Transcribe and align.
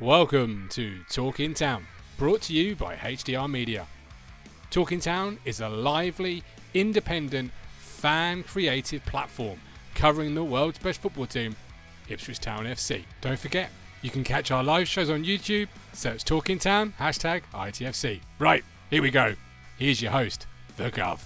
Welcome 0.00 0.68
to 0.70 1.00
Talking 1.10 1.54
Town, 1.54 1.84
brought 2.18 2.42
to 2.42 2.52
you 2.52 2.76
by 2.76 2.94
HDR 2.94 3.50
Media. 3.50 3.88
Talking 4.70 5.00
Town 5.00 5.38
is 5.44 5.60
a 5.60 5.68
lively, 5.68 6.44
independent, 6.72 7.50
fan 7.78 8.44
created 8.44 9.04
platform 9.06 9.58
covering 9.96 10.36
the 10.36 10.44
world's 10.44 10.78
best 10.78 11.00
football 11.00 11.26
team, 11.26 11.56
Ipswich 12.08 12.38
Town 12.38 12.64
FC. 12.64 13.02
Don't 13.20 13.40
forget, 13.40 13.70
you 14.00 14.10
can 14.10 14.22
catch 14.22 14.52
our 14.52 14.62
live 14.62 14.86
shows 14.86 15.10
on 15.10 15.24
YouTube, 15.24 15.66
search 15.92 16.24
Talking 16.24 16.60
Town, 16.60 16.94
hashtag 17.00 17.42
ITFC. 17.52 18.20
Right, 18.38 18.62
here 18.90 19.02
we 19.02 19.10
go. 19.10 19.34
Here's 19.80 20.00
your 20.00 20.12
host, 20.12 20.46
The 20.76 20.92
Guv. 20.92 21.18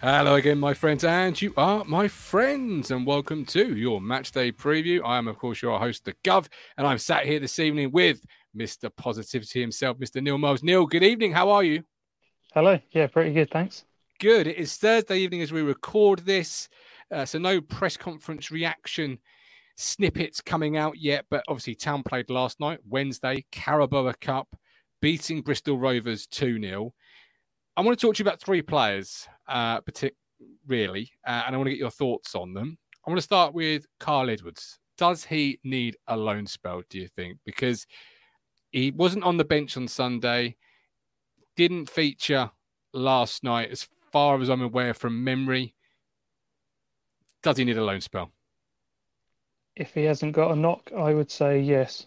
Hello 0.00 0.36
again, 0.36 0.60
my 0.60 0.74
friends, 0.74 1.02
and 1.02 1.42
you 1.42 1.52
are 1.56 1.84
my 1.84 2.06
friends, 2.06 2.92
and 2.92 3.04
welcome 3.04 3.44
to 3.46 3.74
your 3.74 4.00
match 4.00 4.30
day 4.30 4.52
preview. 4.52 5.00
I 5.04 5.18
am, 5.18 5.26
of 5.26 5.38
course, 5.38 5.60
your 5.60 5.76
host, 5.80 6.04
The 6.04 6.14
Guv, 6.22 6.46
and 6.76 6.86
I'm 6.86 6.98
sat 6.98 7.26
here 7.26 7.40
this 7.40 7.58
evening 7.58 7.90
with 7.90 8.24
Mr. 8.56 8.94
Positivity 8.96 9.60
himself, 9.60 9.98
Mr. 9.98 10.22
Neil 10.22 10.38
Mowles. 10.38 10.62
Neil, 10.62 10.86
good 10.86 11.02
evening. 11.02 11.32
How 11.32 11.50
are 11.50 11.64
you? 11.64 11.82
Hello. 12.54 12.78
Yeah, 12.92 13.08
pretty 13.08 13.32
good. 13.32 13.50
Thanks. 13.50 13.86
Good. 14.20 14.46
It 14.46 14.56
is 14.58 14.76
Thursday 14.76 15.18
evening 15.18 15.42
as 15.42 15.50
we 15.50 15.62
record 15.62 16.20
this, 16.20 16.68
uh, 17.12 17.24
so 17.24 17.40
no 17.40 17.60
press 17.60 17.96
conference 17.96 18.52
reaction 18.52 19.18
snippets 19.76 20.40
coming 20.40 20.76
out 20.76 20.96
yet, 20.96 21.24
but 21.28 21.42
obviously, 21.48 21.74
Town 21.74 22.04
played 22.04 22.30
last 22.30 22.60
night, 22.60 22.78
Wednesday, 22.88 23.44
Carabao 23.50 24.12
Cup, 24.20 24.46
beating 25.02 25.42
Bristol 25.42 25.76
Rovers 25.76 26.28
2 26.28 26.62
0. 26.62 26.94
I 27.76 27.80
want 27.80 27.98
to 27.98 28.06
talk 28.06 28.14
to 28.16 28.22
you 28.22 28.28
about 28.28 28.40
three 28.40 28.62
players, 28.62 29.28
uh, 29.48 29.80
really, 30.66 31.10
uh, 31.26 31.44
and 31.46 31.54
I 31.54 31.58
want 31.58 31.66
to 31.66 31.72
get 31.72 31.78
your 31.78 31.90
thoughts 31.90 32.34
on 32.34 32.54
them. 32.54 32.78
I 33.06 33.10
want 33.10 33.18
to 33.18 33.22
start 33.22 33.54
with 33.54 33.86
Kyle 33.98 34.28
Edwards. 34.28 34.78
Does 34.96 35.24
he 35.24 35.60
need 35.64 35.96
a 36.06 36.16
loan 36.16 36.46
spell, 36.46 36.82
do 36.90 36.98
you 36.98 37.08
think? 37.08 37.38
Because 37.46 37.86
he 38.70 38.90
wasn't 38.90 39.24
on 39.24 39.36
the 39.36 39.44
bench 39.44 39.76
on 39.76 39.88
Sunday, 39.88 40.56
didn't 41.56 41.88
feature 41.88 42.50
last 42.92 43.42
night, 43.42 43.70
as 43.70 43.88
far 44.12 44.40
as 44.40 44.48
I'm 44.50 44.62
aware 44.62 44.94
from 44.94 45.24
memory. 45.24 45.74
Does 47.42 47.56
he 47.56 47.64
need 47.64 47.78
a 47.78 47.84
loan 47.84 48.00
spell? 48.00 48.32
If 49.76 49.94
he 49.94 50.04
hasn't 50.04 50.34
got 50.34 50.50
a 50.50 50.56
knock, 50.56 50.90
I 50.96 51.14
would 51.14 51.30
say 51.30 51.60
yes, 51.60 52.06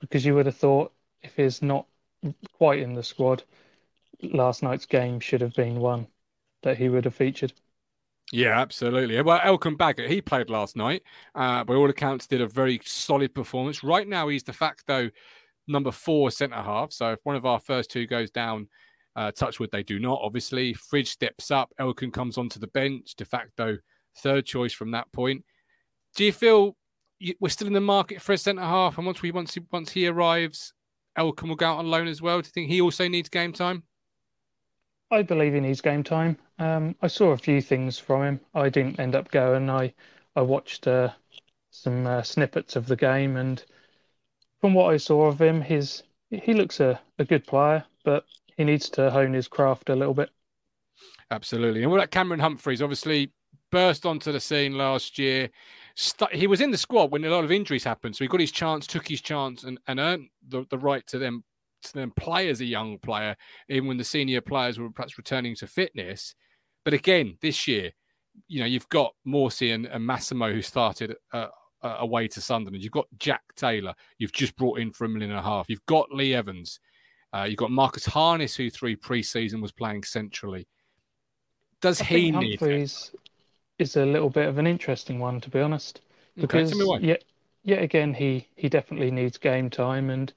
because 0.00 0.24
you 0.24 0.34
would 0.34 0.46
have 0.46 0.56
thought 0.56 0.92
if 1.22 1.34
he's 1.36 1.62
not 1.62 1.86
quite 2.52 2.80
in 2.80 2.94
the 2.94 3.02
squad, 3.02 3.42
last 4.22 4.62
night's 4.62 4.86
game 4.86 5.18
should 5.20 5.40
have 5.40 5.54
been 5.54 5.80
one 5.80 6.06
that 6.66 6.76
he 6.76 6.88
would 6.88 7.04
have 7.04 7.14
featured. 7.14 7.52
Yeah, 8.32 8.60
absolutely. 8.60 9.22
Well, 9.22 9.38
Elkan 9.38 9.76
Baggott, 9.76 10.08
he 10.08 10.20
played 10.20 10.50
last 10.50 10.74
night. 10.74 11.02
Uh, 11.32 11.62
by 11.62 11.74
all 11.74 11.88
accounts, 11.88 12.26
did 12.26 12.40
a 12.40 12.48
very 12.48 12.80
solid 12.84 13.32
performance. 13.32 13.84
Right 13.84 14.06
now, 14.06 14.26
he's 14.26 14.42
de 14.42 14.52
facto 14.52 15.08
number 15.68 15.92
four 15.92 16.32
centre 16.32 16.56
half. 16.56 16.92
So 16.92 17.12
if 17.12 17.20
one 17.22 17.36
of 17.36 17.46
our 17.46 17.60
first 17.60 17.92
two 17.92 18.08
goes 18.08 18.32
down, 18.32 18.68
uh, 19.14 19.30
Touchwood, 19.30 19.70
they 19.70 19.84
do 19.84 20.00
not. 20.00 20.18
Obviously, 20.20 20.74
Fridge 20.74 21.08
steps 21.08 21.52
up. 21.52 21.72
Elkan 21.80 22.12
comes 22.12 22.36
onto 22.36 22.58
the 22.58 22.66
bench, 22.66 23.14
de 23.14 23.24
facto 23.24 23.78
third 24.18 24.44
choice 24.44 24.72
from 24.72 24.90
that 24.90 25.10
point. 25.12 25.44
Do 26.16 26.24
you 26.24 26.32
feel 26.32 26.76
you, 27.20 27.34
we're 27.38 27.48
still 27.48 27.68
in 27.68 27.74
the 27.74 27.80
market 27.80 28.20
for 28.20 28.32
a 28.32 28.38
centre 28.38 28.62
half? 28.62 28.98
And 28.98 29.06
once 29.06 29.22
we 29.22 29.30
once 29.30 29.54
he, 29.54 29.60
once 29.70 29.92
he 29.92 30.08
arrives, 30.08 30.74
Elkan 31.16 31.48
will 31.48 31.54
go 31.54 31.66
out 31.66 31.78
on 31.78 31.90
loan 31.90 32.08
as 32.08 32.20
well. 32.20 32.40
Do 32.40 32.48
you 32.48 32.52
think 32.52 32.70
he 32.70 32.80
also 32.80 33.06
needs 33.06 33.28
game 33.28 33.52
time? 33.52 33.84
I 35.12 35.22
believe 35.22 35.54
he 35.54 35.60
needs 35.60 35.80
game 35.80 36.02
time. 36.02 36.36
Um, 36.58 36.96
I 37.02 37.06
saw 37.08 37.30
a 37.30 37.38
few 37.38 37.60
things 37.60 37.98
from 37.98 38.22
him. 38.22 38.40
I 38.54 38.68
didn't 38.68 39.00
end 39.00 39.14
up 39.14 39.30
going. 39.30 39.68
I 39.70 39.92
I 40.34 40.42
watched 40.42 40.86
uh, 40.86 41.10
some 41.70 42.06
uh, 42.06 42.22
snippets 42.22 42.76
of 42.76 42.86
the 42.86 42.96
game, 42.96 43.36
and 43.36 43.64
from 44.60 44.74
what 44.74 44.92
I 44.92 44.96
saw 44.96 45.26
of 45.26 45.40
him, 45.40 45.60
his 45.60 46.02
he 46.30 46.54
looks 46.54 46.80
a, 46.80 47.00
a 47.18 47.24
good 47.24 47.46
player, 47.46 47.84
but 48.04 48.24
he 48.56 48.64
needs 48.64 48.88
to 48.90 49.10
hone 49.10 49.32
his 49.32 49.48
craft 49.48 49.90
a 49.90 49.96
little 49.96 50.14
bit. 50.14 50.30
Absolutely. 51.30 51.82
And 51.82 51.90
what 51.90 51.98
about 51.98 52.10
Cameron 52.10 52.40
Humphreys? 52.40 52.82
Obviously, 52.82 53.32
burst 53.70 54.06
onto 54.06 54.32
the 54.32 54.40
scene 54.40 54.76
last 54.76 55.18
year. 55.18 55.50
He 56.32 56.46
was 56.46 56.60
in 56.60 56.70
the 56.70 56.78
squad 56.78 57.10
when 57.10 57.24
a 57.24 57.30
lot 57.30 57.44
of 57.44 57.52
injuries 57.52 57.84
happened, 57.84 58.16
so 58.16 58.24
he 58.24 58.28
got 58.28 58.40
his 58.40 58.52
chance, 58.52 58.86
took 58.86 59.08
his 59.08 59.20
chance, 59.20 59.64
and, 59.64 59.78
and 59.86 59.98
earned 59.98 60.28
the, 60.46 60.64
the 60.70 60.78
right 60.78 61.06
to 61.08 61.18
then 61.18 61.42
to 61.82 61.92
then 61.92 62.10
play 62.10 62.48
as 62.48 62.60
a 62.60 62.64
young 62.64 62.98
player, 62.98 63.36
even 63.68 63.86
when 63.86 63.98
the 63.98 64.04
senior 64.04 64.40
players 64.40 64.78
were 64.78 64.90
perhaps 64.90 65.18
returning 65.18 65.54
to 65.56 65.66
fitness. 65.66 66.34
But 66.86 66.94
again, 66.94 67.36
this 67.42 67.66
year, 67.66 67.90
you 68.46 68.60
know, 68.60 68.66
you've 68.66 68.88
got 68.90 69.12
Morsy 69.26 69.74
and, 69.74 69.86
and 69.86 70.06
Massimo 70.06 70.52
who 70.52 70.62
started 70.62 71.16
uh, 71.32 71.48
away 71.82 72.28
to 72.28 72.40
Sunderland. 72.40 72.80
You've 72.84 72.92
got 72.92 73.08
Jack 73.18 73.42
Taylor, 73.56 73.92
you've 74.18 74.30
just 74.30 74.54
brought 74.56 74.78
in 74.78 74.92
for 74.92 75.04
a 75.04 75.08
million 75.08 75.32
and 75.32 75.40
a 75.40 75.42
half. 75.42 75.68
You've 75.68 75.84
got 75.86 76.12
Lee 76.12 76.32
Evans. 76.32 76.78
Uh, 77.34 77.42
you've 77.42 77.56
got 77.56 77.72
Marcus 77.72 78.06
Harness, 78.06 78.54
who 78.54 78.70
three 78.70 78.94
preseason 78.94 79.60
was 79.60 79.72
playing 79.72 80.04
centrally. 80.04 80.68
Does 81.80 82.00
I 82.00 82.04
he 82.04 82.30
need? 82.30 82.60
Humphreys 82.60 83.10
is 83.80 83.96
a 83.96 84.06
little 84.06 84.30
bit 84.30 84.48
of 84.48 84.58
an 84.58 84.68
interesting 84.68 85.18
one, 85.18 85.40
to 85.40 85.50
be 85.50 85.58
honest, 85.58 86.02
Okay, 86.38 86.62
because 86.62 86.72
why. 86.86 86.98
yet 86.98 87.24
yet 87.64 87.82
again 87.82 88.14
he 88.14 88.46
he 88.54 88.68
definitely 88.68 89.10
needs 89.10 89.38
game 89.38 89.70
time, 89.70 90.08
and 90.08 90.32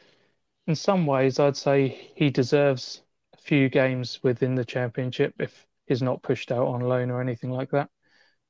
in 0.66 0.74
some 0.76 1.06
ways 1.06 1.40
I'd 1.40 1.56
say 1.56 2.10
he 2.16 2.32
deserves 2.32 3.04
a 3.36 3.38
few 3.38 3.70
games 3.70 4.20
within 4.24 4.56
the 4.56 4.66
championship 4.66 5.36
if 5.40 5.68
he's 5.90 6.02
not 6.04 6.24
pushed 6.24 6.54
out 6.54 6.68
on 6.68 6.82
loan 6.82 7.12
or 7.12 7.22
anything 7.22 7.52
like 7.52 7.72
that, 7.72 7.90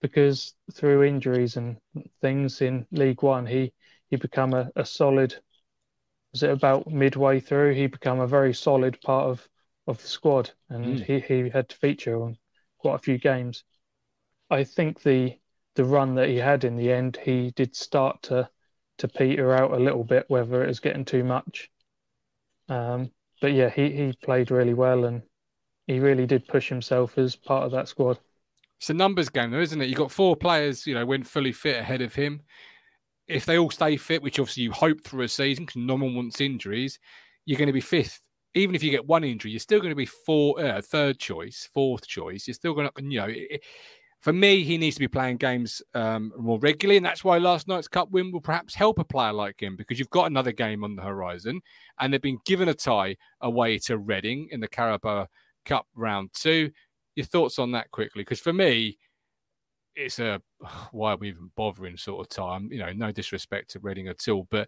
because 0.02 0.54
through 0.74 1.04
injuries 1.04 1.58
and 1.58 1.78
things 2.22 2.62
in 2.62 2.86
League 2.92 3.24
One 3.24 3.48
he 3.48 3.74
he 4.12 4.18
become 4.18 4.54
a, 4.54 4.72
a 4.76 4.86
solid. 4.86 5.36
Was 6.34 6.44
it 6.44 6.52
about 6.52 6.88
midway 6.88 7.40
through 7.40 7.74
he 7.76 7.88
become 7.88 8.20
a 8.20 8.28
very 8.28 8.54
solid 8.54 9.02
part 9.02 9.28
of 9.30 9.50
of 9.88 10.02
the 10.02 10.08
squad, 10.08 10.52
and 10.70 11.00
Mm. 11.00 11.06
he 11.06 11.20
he 11.20 11.50
had 11.50 11.70
to 11.70 11.78
feature 11.78 12.22
on 12.22 12.38
quite 12.80 12.96
a 12.96 13.00
few 13.00 13.18
games. 13.18 13.64
I 14.52 14.64
think 14.66 15.02
the 15.02 15.40
the 15.76 15.86
run 15.86 16.16
that 16.16 16.30
he 16.30 16.38
had 16.38 16.64
in 16.66 16.76
the 16.76 16.92
end, 16.94 17.18
he 17.18 17.52
did 17.52 17.76
start 17.76 18.22
to 18.24 18.50
to 19.00 19.08
peter 19.08 19.54
out 19.54 19.72
a 19.72 19.78
little 19.80 20.04
bit, 20.04 20.30
whether 20.30 20.64
it 20.64 20.68
was 20.68 20.80
getting 20.82 21.06
too 21.06 21.24
much. 21.24 21.72
Um, 22.70 23.12
but 23.42 23.54
yeah, 23.54 23.70
he, 23.70 23.92
he 23.92 24.14
played 24.14 24.52
really 24.52 24.74
well 24.74 25.06
and 25.06 25.24
he 25.90 26.00
really 26.00 26.28
did 26.28 26.48
push 26.48 26.70
himself 26.70 27.18
as 27.18 27.36
part 27.36 27.64
of 27.64 27.72
that 27.72 27.88
squad. 27.88 28.20
It's 28.78 28.92
a 28.92 28.94
numbers 28.94 29.28
game, 29.28 29.50
though, 29.50 29.60
isn't 29.60 29.82
it? 29.82 29.88
You've 29.88 29.98
got 29.98 30.12
four 30.12 30.36
players, 30.36 30.86
you 30.86 30.94
know, 30.94 31.04
when 31.04 31.24
fully 31.24 31.52
fit 31.52 31.78
ahead 31.78 32.04
of 32.04 32.14
him. 32.14 32.42
If 33.28 33.48
they 33.48 33.58
all 33.58 33.72
stay 33.72 33.98
fit, 33.98 34.22
which 34.22 34.40
obviously 34.40 34.64
you 34.64 34.72
hope 34.72 35.04
through 35.04 35.24
a 35.24 35.28
season 35.28 35.66
because 35.66 35.82
no 35.82 35.96
one 35.96 36.14
wants 36.14 36.42
injuries, 36.42 37.00
you're 37.46 37.58
going 37.58 37.68
to 37.68 37.74
be 37.74 37.82
fifth. 37.82 38.20
Even 38.54 38.76
if 38.76 38.84
you 38.84 38.92
get 38.92 39.08
one 39.08 39.24
injury, 39.24 39.50
you're 39.50 39.60
still 39.60 39.80
going 39.80 39.90
to 39.90 39.96
be 39.96 40.06
four, 40.06 40.64
uh, 40.64 40.80
third 40.80 41.18
choice, 41.18 41.68
fourth 41.74 42.06
choice. 42.06 42.48
You're 42.48 42.54
still 42.54 42.76
going 42.76 42.88
to, 42.96 43.04
you 43.04 43.20
know, 43.20 43.28
it, 43.28 43.64
for 44.22 44.32
me, 44.32 44.64
he 44.64 44.78
needs 44.78 44.96
to 44.96 45.00
be 45.00 45.08
playing 45.08 45.38
games 45.38 45.82
um, 45.96 46.32
more 46.38 46.60
regularly, 46.60 46.98
and 46.98 47.06
that's 47.06 47.24
why 47.24 47.40
last 47.40 47.68
night's 47.68 47.88
cup 47.88 48.12
win 48.12 48.32
will 48.32 48.42
perhaps 48.42 48.76
help 48.76 49.00
a 49.00 49.04
player 49.04 49.34
like 49.34 49.60
him 49.60 49.76
because 49.76 49.98
you've 49.98 50.10
got 50.12 50.30
another 50.30 50.52
game 50.52 50.84
on 50.84 50.96
the 50.96 51.02
horizon, 51.02 51.62
and 52.00 52.14
they've 52.14 52.22
been 52.22 52.40
given 52.46 52.70
a 52.70 52.76
tie 52.76 53.16
away 53.42 53.80
to 53.80 53.98
Reading 53.98 54.50
in 54.52 54.60
the 54.60 54.68
Carabao 54.68 55.26
Cup 55.66 55.88
round 55.96 56.30
two. 56.34 56.72
Your 57.16 57.26
thoughts 57.26 57.60
on 57.60 57.72
that 57.72 57.92
quickly? 57.92 58.22
Because 58.22 58.40
for 58.40 58.54
me, 58.54 58.98
it's 59.96 60.20
a 60.20 60.42
why 60.92 61.14
are 61.14 61.18
we 61.18 61.30
even 61.30 61.52
bothering 61.56 61.98
sort 61.98 62.22
of 62.22 62.30
time? 62.30 62.72
You 62.72 62.80
know, 62.80 62.92
no 62.94 63.12
disrespect 63.12 63.72
to 63.72 63.80
Reading 63.80 64.08
at 64.08 64.28
all, 64.28 64.48
but 64.50 64.68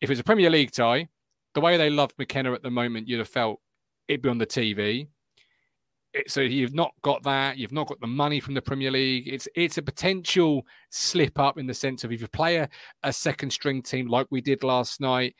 if 0.00 0.10
it's 0.10 0.20
a 0.20 0.24
Premier 0.24 0.50
League 0.50 0.72
tie, 0.72 1.08
the 1.54 1.60
way 1.60 1.76
they 1.76 1.90
love 1.90 2.12
McKenna 2.18 2.52
at 2.52 2.62
the 2.62 2.70
moment, 2.70 3.08
you'd 3.08 3.18
have 3.18 3.28
felt 3.28 3.60
it'd 4.08 4.22
be 4.22 4.28
on 4.28 4.38
the 4.38 4.46
TV 4.46 5.08
it, 6.14 6.30
so 6.30 6.40
you've 6.40 6.74
not 6.74 6.92
got 7.02 7.22
that. 7.24 7.56
You've 7.56 7.72
not 7.72 7.88
got 7.88 8.00
the 8.00 8.06
money 8.06 8.40
from 8.40 8.54
the 8.54 8.62
Premier 8.62 8.90
League. 8.90 9.28
It's 9.28 9.48
it's 9.54 9.78
a 9.78 9.82
potential 9.82 10.66
slip 10.90 11.38
up 11.38 11.58
in 11.58 11.66
the 11.66 11.74
sense 11.74 12.04
of 12.04 12.12
if 12.12 12.20
you 12.20 12.28
play 12.28 12.56
a, 12.56 12.68
a 13.02 13.12
second 13.12 13.50
string 13.50 13.82
team 13.82 14.08
like 14.08 14.26
we 14.30 14.40
did 14.40 14.62
last 14.62 15.00
night, 15.00 15.34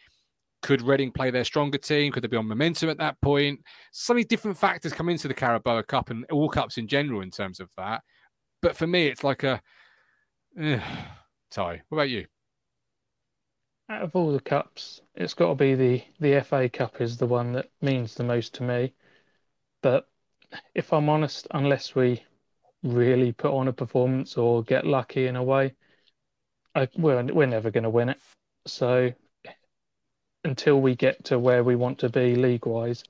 could 0.63 0.81
Reading 0.81 1.11
play 1.11 1.31
their 1.31 1.45
stronger 1.45 1.79
team? 1.79 2.13
Could 2.13 2.23
they 2.23 2.29
be 2.29 2.37
on 2.37 2.47
momentum 2.47 2.89
at 2.89 2.99
that 2.99 3.21
point? 3.21 3.61
So 3.91 4.15
many 4.15 4.25
different 4.25 4.57
factors 4.57 4.93
come 4.93 5.09
into 5.09 5.29
the 5.29 5.35
Carabao 5.35 5.83
Cup 5.83 6.11
and 6.11 6.25
all 6.31 6.49
cups 6.49 6.79
in 6.79 6.87
general 6.87 7.21
in 7.21 7.31
terms 7.31 7.61
of 7.61 7.69
that. 7.77 8.03
But 8.63 8.77
for 8.77 8.87
me, 8.87 9.09
it's 9.09 9.25
like 9.25 9.43
a 9.43 9.61
uh, 10.61 10.79
tie. 11.51 11.83
What 11.89 11.97
about 11.99 12.11
you? 12.11 12.27
Out 13.89 14.03
of 14.03 14.15
all 14.15 14.33
the 14.33 14.41
cups, 14.41 15.01
it's 15.15 15.35
got 15.35 15.49
to 15.49 15.55
be 15.57 15.75
the, 15.75 16.05
the 16.21 16.41
FA 16.43 16.69
Cup 16.69 17.01
is 17.01 17.17
the 17.17 17.27
one 17.27 17.53
that 17.53 17.69
means 17.83 18.15
the 18.15 18.25
most 18.25 18.55
to 18.55 18.63
me. 18.63 18.95
But 19.83 20.09
if 20.75 20.93
I'm 20.93 21.09
honest, 21.09 21.49
unless 21.51 21.95
we 21.95 22.23
really 22.85 23.33
put 23.33 23.53
on 23.53 23.69
a 23.69 23.73
performance 23.73 24.37
or 24.37 24.63
get 24.63 24.87
lucky 24.87 25.27
in 25.27 25.37
a 25.37 25.43
way, 25.43 25.75
I, 26.75 26.89
we're, 26.97 27.23
we're 27.25 27.47
never 27.47 27.71
going 27.71 27.85
to 27.85 27.91
win 27.91 28.09
it. 28.11 28.19
So 28.67 29.13
until 30.45 30.81
we 30.81 30.95
get 30.95 31.25
to 31.25 31.39
where 31.39 31.63
we 31.63 31.77
want 31.77 31.99
to 32.01 32.09
be 32.09 32.35
league 32.35 32.67
wise, 32.67 33.05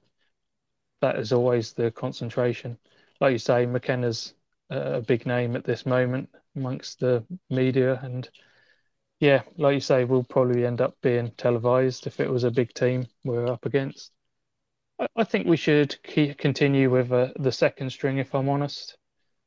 that 1.00 1.18
is 1.18 1.32
always 1.32 1.72
the 1.72 1.90
concentration. 1.90 2.78
Like 3.20 3.32
you 3.32 3.38
say, 3.38 3.66
McKenna's 3.66 4.34
a 4.70 5.00
big 5.00 5.26
name 5.26 5.56
at 5.56 5.64
this 5.64 5.84
moment 5.84 6.30
amongst 6.56 7.00
the 7.00 7.24
media, 7.50 8.00
and 8.02 8.28
yeah, 9.20 9.42
like 9.56 9.74
you 9.74 9.80
say, 9.80 10.04
we'll 10.04 10.24
probably 10.24 10.66
end 10.66 10.80
up 10.80 10.96
being 11.02 11.30
televised 11.36 12.06
if 12.06 12.20
it 12.20 12.30
was 12.30 12.44
a 12.44 12.50
big 12.50 12.72
team 12.74 13.06
we're 13.24 13.46
up 13.46 13.66
against. 13.66 14.12
I, 15.16 15.24
think 15.24 15.46
we 15.46 15.56
should 15.56 16.00
continue 16.02 16.90
with 16.90 17.12
uh, 17.12 17.28
the 17.38 17.52
second 17.52 17.90
string, 17.90 18.18
if 18.18 18.34
I'm 18.34 18.48
honest, 18.48 18.96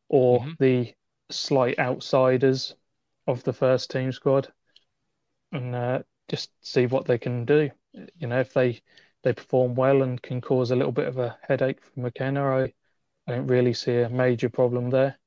or 0.09 0.41
mm-hmm. 0.41 0.51
the 0.59 0.93
slight 1.29 1.79
outsiders 1.79 2.75
of 3.27 3.43
the 3.43 3.53
first 3.53 3.89
team 3.91 4.11
squad, 4.11 4.51
and 5.51 5.73
uh, 5.73 6.03
just 6.29 6.51
see 6.61 6.85
what 6.85 7.05
they 7.05 7.17
can 7.17 7.45
do. 7.45 7.69
You 8.17 8.27
know, 8.27 8.39
if 8.39 8.53
they 8.53 8.81
they 9.23 9.33
perform 9.33 9.75
well 9.75 10.03
and 10.03 10.21
can 10.21 10.41
cause 10.41 10.71
a 10.71 10.75
little 10.75 10.91
bit 10.91 11.07
of 11.07 11.17
a 11.17 11.37
headache 11.47 11.79
for 11.81 11.99
McKenna, 11.99 12.43
I, 12.43 12.73
I 13.27 13.31
don't 13.31 13.47
really 13.47 13.73
see 13.73 13.99
a 13.99 14.09
major 14.09 14.49
problem 14.49 14.89
there. 14.89 15.17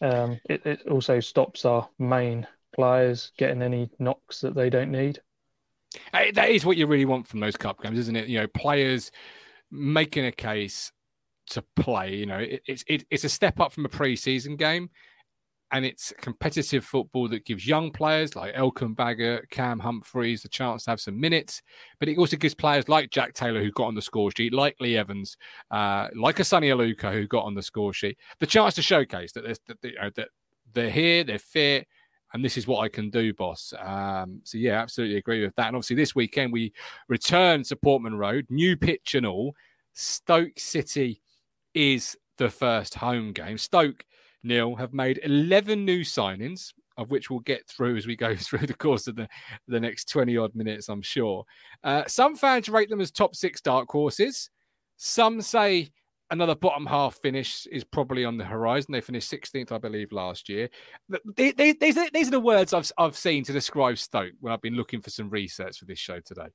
Um, 0.00 0.40
it, 0.48 0.66
it 0.66 0.82
also 0.88 1.20
stops 1.20 1.64
our 1.64 1.88
main 1.98 2.46
players 2.74 3.32
getting 3.38 3.62
any 3.62 3.90
knocks 3.98 4.40
that 4.40 4.54
they 4.54 4.70
don't 4.70 4.90
need. 4.90 5.20
That 6.12 6.50
is 6.50 6.66
what 6.66 6.76
you 6.76 6.86
really 6.86 7.04
want 7.04 7.26
from 7.26 7.40
those 7.40 7.56
cup 7.56 7.82
games, 7.82 7.98
isn't 7.98 8.16
it? 8.16 8.28
You 8.28 8.40
know, 8.40 8.46
players 8.48 9.10
making 9.70 10.26
a 10.26 10.32
case 10.32 10.92
to 11.50 11.62
play. 11.76 12.16
You 12.16 12.26
know, 12.26 12.38
it, 12.38 12.62
it's 12.66 12.84
it, 12.86 13.04
it's 13.10 13.24
a 13.24 13.28
step 13.28 13.60
up 13.60 13.72
from 13.72 13.86
a 13.86 13.88
pre-season 13.88 14.56
game, 14.56 14.90
and 15.72 15.84
it's 15.84 16.12
competitive 16.20 16.84
football 16.84 17.28
that 17.28 17.44
gives 17.44 17.66
young 17.66 17.90
players 17.90 18.36
like 18.36 18.54
Elkan 18.54 18.94
Baggott, 18.94 19.50
Cam 19.50 19.80
Humphreys 19.80 20.42
the 20.42 20.48
chance 20.48 20.84
to 20.84 20.90
have 20.90 21.00
some 21.00 21.18
minutes. 21.18 21.60
But 21.98 22.08
it 22.08 22.18
also 22.18 22.36
gives 22.36 22.54
players 22.54 22.88
like 22.88 23.10
Jack 23.10 23.34
Taylor, 23.34 23.60
who 23.60 23.72
got 23.72 23.86
on 23.86 23.94
the 23.94 24.02
score 24.02 24.30
sheet, 24.30 24.52
like 24.52 24.76
Lee 24.80 24.96
Evans, 24.96 25.36
uh, 25.70 26.08
like 26.14 26.38
a 26.38 26.44
Sone 26.44 26.62
Aluko, 26.62 27.12
who 27.12 27.26
got 27.26 27.44
on 27.44 27.54
the 27.54 27.62
score 27.62 27.92
sheet, 27.92 28.16
the 28.38 28.46
chance 28.46 28.74
to 28.74 28.82
showcase 28.82 29.32
that, 29.32 29.44
that, 29.44 29.76
you 29.82 29.94
know, 30.00 30.10
that 30.14 30.28
they're 30.72 30.90
here, 30.90 31.24
they're 31.24 31.38
fit, 31.38 31.86
and 32.32 32.44
this 32.44 32.56
is 32.56 32.66
what 32.66 32.80
I 32.80 32.88
can 32.88 33.10
do, 33.10 33.32
boss. 33.32 33.72
Um, 33.78 34.40
so 34.44 34.58
yeah, 34.58 34.80
absolutely 34.80 35.16
agree 35.16 35.42
with 35.42 35.54
that. 35.56 35.68
And 35.68 35.76
obviously, 35.76 35.96
this 35.96 36.14
weekend 36.14 36.52
we 36.52 36.72
return 37.08 37.62
to 37.64 37.76
Portman 37.76 38.16
Road, 38.16 38.46
new 38.50 38.76
pitch 38.76 39.14
and 39.14 39.26
all. 39.26 39.54
Stoke 39.94 40.58
City 40.58 41.22
is 41.74 42.16
the 42.36 42.50
first 42.50 42.94
home 42.94 43.32
game. 43.32 43.58
Stoke 43.58 44.04
Neil 44.42 44.76
have 44.76 44.92
made 44.92 45.20
11 45.22 45.84
new 45.84 46.00
signings, 46.00 46.72
of 46.96 47.10
which 47.10 47.30
we'll 47.30 47.40
get 47.40 47.66
through 47.68 47.96
as 47.96 48.06
we 48.06 48.16
go 48.16 48.34
through 48.36 48.66
the 48.66 48.74
course 48.74 49.06
of 49.06 49.16
the, 49.16 49.28
the 49.68 49.80
next 49.80 50.08
20 50.08 50.36
odd 50.36 50.54
minutes, 50.54 50.88
I'm 50.88 51.02
sure. 51.02 51.44
Uh, 51.84 52.04
some 52.06 52.36
fans 52.36 52.68
rate 52.68 52.90
them 52.90 53.00
as 53.00 53.10
top 53.10 53.34
six 53.34 53.60
dark 53.60 53.88
horses. 53.88 54.50
Some 54.96 55.42
say 55.42 55.90
another 56.30 56.54
bottom 56.54 56.86
half 56.86 57.16
finish 57.16 57.66
is 57.66 57.84
probably 57.84 58.24
on 58.24 58.36
the 58.36 58.44
horizon. 58.44 58.92
They 58.92 59.00
finished 59.00 59.30
16th, 59.30 59.72
I 59.72 59.78
believe, 59.78 60.12
last 60.12 60.48
year. 60.48 60.68
These, 61.36 61.54
these, 61.54 61.98
these 62.12 62.28
are 62.28 62.32
the 62.32 62.40
words 62.40 62.72
I've, 62.72 62.90
I've 62.98 63.16
seen 63.16 63.44
to 63.44 63.52
describe 63.52 63.98
Stoke 63.98 64.32
when 64.40 64.52
I've 64.52 64.62
been 64.62 64.74
looking 64.74 65.00
for 65.00 65.10
some 65.10 65.30
research 65.30 65.78
for 65.78 65.84
this 65.84 65.98
show 65.98 66.20
today. 66.20 66.48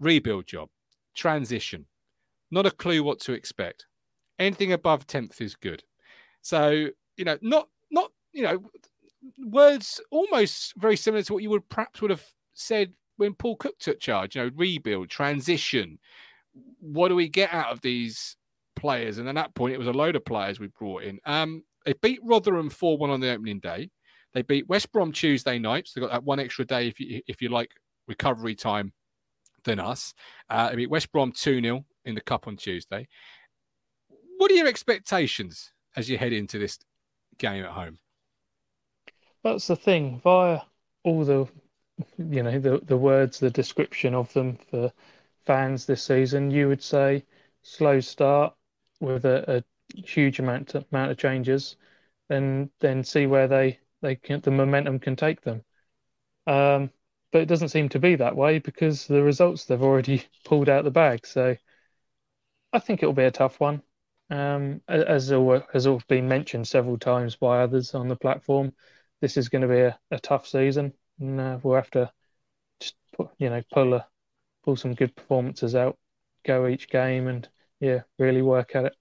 Rebuild 0.00 0.46
job, 0.46 0.68
transition, 1.14 1.86
not 2.50 2.66
a 2.66 2.70
clue 2.70 3.02
what 3.02 3.20
to 3.20 3.32
expect. 3.32 3.86
Anything 4.38 4.72
above 4.72 5.06
10th 5.06 5.40
is 5.40 5.54
good. 5.54 5.82
So, 6.42 6.88
you 7.16 7.24
know, 7.24 7.38
not, 7.40 7.68
not, 7.90 8.10
you 8.32 8.42
know, 8.42 8.62
words 9.44 10.00
almost 10.10 10.74
very 10.76 10.96
similar 10.96 11.22
to 11.22 11.32
what 11.32 11.42
you 11.42 11.50
would 11.50 11.68
perhaps 11.68 12.00
would 12.00 12.10
have 12.10 12.24
said 12.54 12.92
when 13.16 13.34
Paul 13.34 13.56
Cook 13.56 13.78
took 13.78 14.00
charge, 14.00 14.36
you 14.36 14.42
know, 14.42 14.50
rebuild, 14.54 15.08
transition. 15.08 15.98
What 16.80 17.08
do 17.08 17.14
we 17.14 17.28
get 17.28 17.52
out 17.52 17.72
of 17.72 17.80
these 17.80 18.36
players, 18.76 19.18
and 19.18 19.28
at 19.28 19.34
that 19.34 19.54
point, 19.54 19.74
it 19.74 19.78
was 19.78 19.88
a 19.88 19.92
load 19.92 20.14
of 20.14 20.24
players 20.24 20.60
we 20.60 20.68
brought 20.68 21.02
in. 21.02 21.18
Um, 21.24 21.64
they 21.84 21.94
beat 21.94 22.20
Rotherham 22.22 22.70
four 22.70 22.96
one 22.96 23.10
on 23.10 23.20
the 23.20 23.30
opening 23.30 23.58
day. 23.58 23.90
They 24.34 24.42
beat 24.42 24.68
West 24.68 24.92
Brom 24.92 25.12
Tuesday 25.12 25.58
night, 25.58 25.88
so 25.88 25.98
they 25.98 26.06
got 26.06 26.12
that 26.12 26.24
one 26.24 26.38
extra 26.38 26.64
day 26.64 26.86
if 26.86 27.00
you 27.00 27.22
if 27.26 27.42
you 27.42 27.48
like 27.48 27.70
recovery 28.06 28.54
time 28.54 28.92
than 29.64 29.80
us. 29.80 30.14
Uh, 30.48 30.70
they 30.70 30.76
beat 30.76 30.90
West 30.90 31.10
Brom 31.10 31.32
two 31.32 31.60
0 31.60 31.84
in 32.04 32.14
the 32.14 32.20
cup 32.20 32.46
on 32.46 32.56
Tuesday. 32.56 33.08
What 34.36 34.50
are 34.50 34.54
your 34.54 34.68
expectations 34.68 35.72
as 35.96 36.08
you 36.10 36.18
head 36.18 36.32
into 36.32 36.58
this 36.58 36.78
game 37.38 37.64
at 37.64 37.72
home? 37.72 37.98
That's 39.42 39.66
the 39.66 39.76
thing. 39.76 40.20
Via 40.20 40.60
all 41.04 41.24
the, 41.24 41.48
you 42.18 42.42
know, 42.42 42.58
the 42.58 42.78
the 42.84 42.96
words, 42.96 43.38
the 43.38 43.50
description 43.50 44.14
of 44.14 44.32
them 44.32 44.56
for 44.70 44.92
fans 45.46 45.86
this 45.86 46.02
season, 46.02 46.50
you 46.50 46.68
would 46.68 46.82
say 46.82 47.24
slow 47.62 48.00
start, 48.00 48.54
with 49.00 49.24
a, 49.24 49.58
a 49.58 50.00
huge 50.00 50.38
amount 50.38 50.74
of, 50.74 50.84
amount 50.92 51.10
of 51.12 51.18
changes, 51.18 51.76
and 52.30 52.70
then 52.80 53.04
see 53.04 53.26
where 53.26 53.48
they 53.48 53.78
they 54.02 54.16
can 54.16 54.40
the 54.40 54.50
momentum 54.50 54.98
can 54.98 55.16
take 55.16 55.42
them. 55.42 55.64
Um, 56.46 56.90
but 57.32 57.42
it 57.42 57.46
doesn't 57.48 57.68
seem 57.70 57.88
to 57.90 57.98
be 57.98 58.16
that 58.16 58.36
way 58.36 58.58
because 58.58 59.06
the 59.06 59.22
results 59.22 59.64
they've 59.64 59.82
already 59.82 60.24
pulled 60.44 60.68
out 60.68 60.84
the 60.84 60.90
bag. 60.90 61.26
So 61.26 61.56
I 62.72 62.78
think 62.78 63.02
it'll 63.02 63.12
be 63.12 63.24
a 63.24 63.30
tough 63.30 63.58
one. 63.60 63.82
Um, 64.28 64.80
as 64.88 65.28
has 65.28 65.86
all 65.86 66.02
been 66.08 66.28
mentioned 66.28 66.66
several 66.66 66.98
times 66.98 67.36
by 67.36 67.60
others 67.60 67.94
on 67.94 68.08
the 68.08 68.16
platform, 68.16 68.72
this 69.20 69.36
is 69.36 69.48
going 69.48 69.62
to 69.62 69.68
be 69.68 69.80
a, 69.80 69.98
a 70.10 70.18
tough 70.18 70.46
season, 70.48 70.92
and 71.20 71.40
uh, 71.40 71.58
we'll 71.62 71.76
have 71.76 71.90
to 71.92 72.10
just 72.80 72.96
put, 73.16 73.28
you 73.38 73.48
know 73.48 73.62
pull 73.72 73.94
a, 73.94 74.06
pull 74.64 74.76
some 74.76 74.94
good 74.94 75.14
performances 75.14 75.74
out, 75.74 75.96
go 76.44 76.66
each 76.66 76.88
game, 76.88 77.28
and 77.28 77.48
yeah, 77.80 78.00
really 78.18 78.42
work 78.42 78.74
at 78.74 78.86
it. 78.86 78.94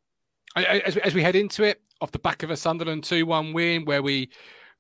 As, 0.56 0.96
as 0.98 1.14
we 1.16 1.24
head 1.24 1.36
into 1.36 1.64
it, 1.64 1.82
off 2.02 2.12
the 2.12 2.20
back 2.20 2.44
of 2.44 2.52
a 2.52 2.58
Sunderland 2.58 3.04
2 3.04 3.26
1 3.26 3.54
win, 3.54 3.86
where 3.86 4.04
we 4.04 4.30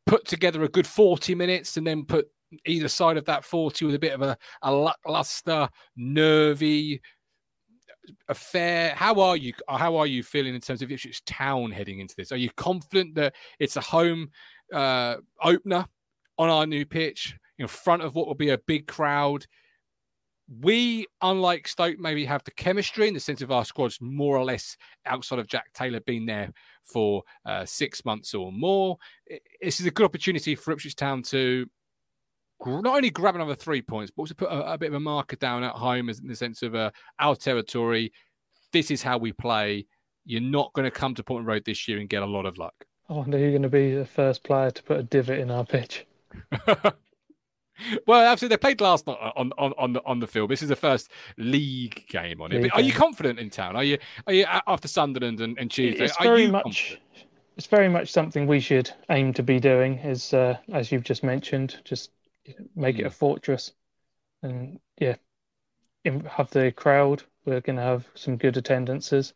put 0.05 0.25
together 0.25 0.63
a 0.63 0.69
good 0.69 0.87
40 0.87 1.33
minutes 1.35 1.77
and 1.77 1.87
then 1.87 2.05
put 2.05 2.27
either 2.65 2.87
side 2.87 3.17
of 3.17 3.25
that 3.25 3.43
40 3.43 3.85
with 3.85 3.95
a 3.95 3.99
bit 3.99 4.13
of 4.13 4.21
a, 4.21 4.37
a 4.61 4.71
lackluster, 4.71 5.67
nervy 5.95 7.01
affair. 8.27 8.93
How 8.95 9.19
are 9.21 9.37
you? 9.37 9.53
How 9.67 9.95
are 9.97 10.07
you 10.07 10.23
feeling 10.23 10.55
in 10.55 10.61
terms 10.61 10.81
of 10.81 10.91
Ipswich 10.91 11.23
Town 11.25 11.71
heading 11.71 11.99
into 11.99 12.15
this? 12.15 12.31
Are 12.31 12.37
you 12.37 12.49
confident 12.51 13.15
that 13.15 13.35
it's 13.59 13.75
a 13.75 13.81
home 13.81 14.29
uh, 14.73 15.17
opener 15.41 15.85
on 16.37 16.49
our 16.49 16.65
new 16.65 16.85
pitch 16.85 17.35
in 17.57 17.67
front 17.67 18.01
of 18.01 18.15
what 18.15 18.27
will 18.27 18.35
be 18.35 18.49
a 18.49 18.57
big 18.57 18.87
crowd? 18.87 19.45
we, 20.61 21.07
unlike 21.21 21.67
Stoke, 21.67 21.97
maybe 21.99 22.25
have 22.25 22.43
the 22.43 22.51
chemistry 22.51 23.07
in 23.07 23.13
the 23.13 23.19
sense 23.19 23.41
of 23.41 23.51
our 23.51 23.65
squad's 23.65 23.99
more 23.99 24.37
or 24.37 24.43
less 24.43 24.77
outside 25.05 25.39
of 25.39 25.47
Jack 25.47 25.73
Taylor 25.73 25.99
being 26.01 26.25
there 26.25 26.51
for 26.83 27.23
uh, 27.45 27.65
six 27.65 28.05
months 28.05 28.33
or 28.33 28.51
more. 28.51 28.97
This 29.61 29.79
is 29.79 29.87
a 29.87 29.91
good 29.91 30.05
opportunity 30.05 30.55
for 30.55 30.71
Ipswich 30.71 30.95
Town 30.95 31.23
to 31.23 31.65
not 32.65 32.95
only 32.95 33.09
grab 33.09 33.35
another 33.35 33.55
three 33.55 33.81
points, 33.81 34.11
but 34.15 34.23
also 34.23 34.33
put 34.33 34.49
a, 34.49 34.73
a 34.73 34.77
bit 34.77 34.87
of 34.87 34.95
a 34.95 34.99
marker 34.99 35.35
down 35.35 35.63
at 35.63 35.73
home 35.73 36.09
as 36.09 36.19
in 36.19 36.27
the 36.27 36.35
sense 36.35 36.61
of 36.61 36.75
uh, 36.75 36.91
our 37.19 37.35
territory. 37.35 38.11
This 38.71 38.91
is 38.91 39.01
how 39.03 39.17
we 39.17 39.31
play. 39.31 39.85
You're 40.25 40.41
not 40.41 40.73
going 40.73 40.85
to 40.85 40.91
come 40.91 41.15
to 41.15 41.23
Portman 41.23 41.45
Road 41.45 41.63
this 41.65 41.87
year 41.87 41.99
and 41.99 42.09
get 42.09 42.23
a 42.23 42.25
lot 42.25 42.45
of 42.45 42.57
luck. 42.57 42.73
I 43.09 43.13
wonder 43.13 43.37
who's 43.37 43.51
going 43.51 43.61
to 43.61 43.69
be 43.69 43.93
the 43.93 44.05
first 44.05 44.43
player 44.43 44.71
to 44.71 44.83
put 44.83 44.97
a 44.97 45.03
divot 45.03 45.39
in 45.39 45.51
our 45.51 45.65
pitch. 45.65 46.05
Well, 48.07 48.21
absolutely. 48.21 48.55
They 48.55 48.59
played 48.59 48.81
last 48.81 49.07
night 49.07 49.17
on, 49.35 49.51
on, 49.57 49.73
on 49.77 49.93
the 49.93 50.01
on 50.05 50.19
the 50.19 50.27
field. 50.27 50.49
This 50.49 50.61
is 50.61 50.69
the 50.69 50.75
first 50.75 51.11
league 51.37 52.05
game 52.07 52.41
on 52.41 52.51
it. 52.51 52.63
League 52.63 52.71
are 52.73 52.81
you 52.81 52.93
confident 52.93 53.39
in 53.39 53.49
town? 53.49 53.75
Are 53.75 53.83
you 53.83 53.97
are 54.27 54.33
you 54.33 54.45
after 54.67 54.87
Sunderland 54.87 55.41
and, 55.41 55.57
and 55.57 55.69
Tuesday? 55.69 56.05
It's 56.05 56.17
very 56.21 56.47
much. 56.47 56.63
Confident? 56.63 57.01
It's 57.57 57.67
very 57.67 57.87
much 57.87 58.11
something 58.11 58.47
we 58.47 58.59
should 58.59 58.91
aim 59.09 59.33
to 59.33 59.43
be 59.43 59.59
doing. 59.59 59.97
Is 59.99 60.33
uh, 60.33 60.57
as 60.73 60.91
you've 60.91 61.03
just 61.03 61.23
mentioned, 61.23 61.77
just 61.83 62.11
make 62.75 62.97
mm. 62.97 62.99
it 62.99 63.05
a 63.05 63.09
hmm. 63.09 63.15
fortress, 63.15 63.71
and 64.43 64.79
yeah, 64.99 65.15
have 66.27 66.49
the 66.51 66.71
crowd. 66.71 67.23
We're 67.45 67.61
going 67.61 67.77
to 67.77 67.81
have 67.83 68.07
some 68.15 68.37
good 68.37 68.57
attendances. 68.57 69.33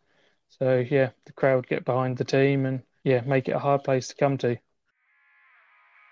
So 0.50 0.84
yeah, 0.89 1.10
the 1.25 1.34
crowd 1.34 1.68
get 1.68 1.86
behind 1.86 2.18
the 2.18 2.24
team 2.24 2.66
and 2.66 2.82
yeah, 3.04 3.22
make 3.22 3.48
it 3.48 3.56
a 3.56 3.60
hard 3.60 3.84
place 3.84 4.08
to 4.10 4.16
come 4.16 4.38
to. 4.39 4.58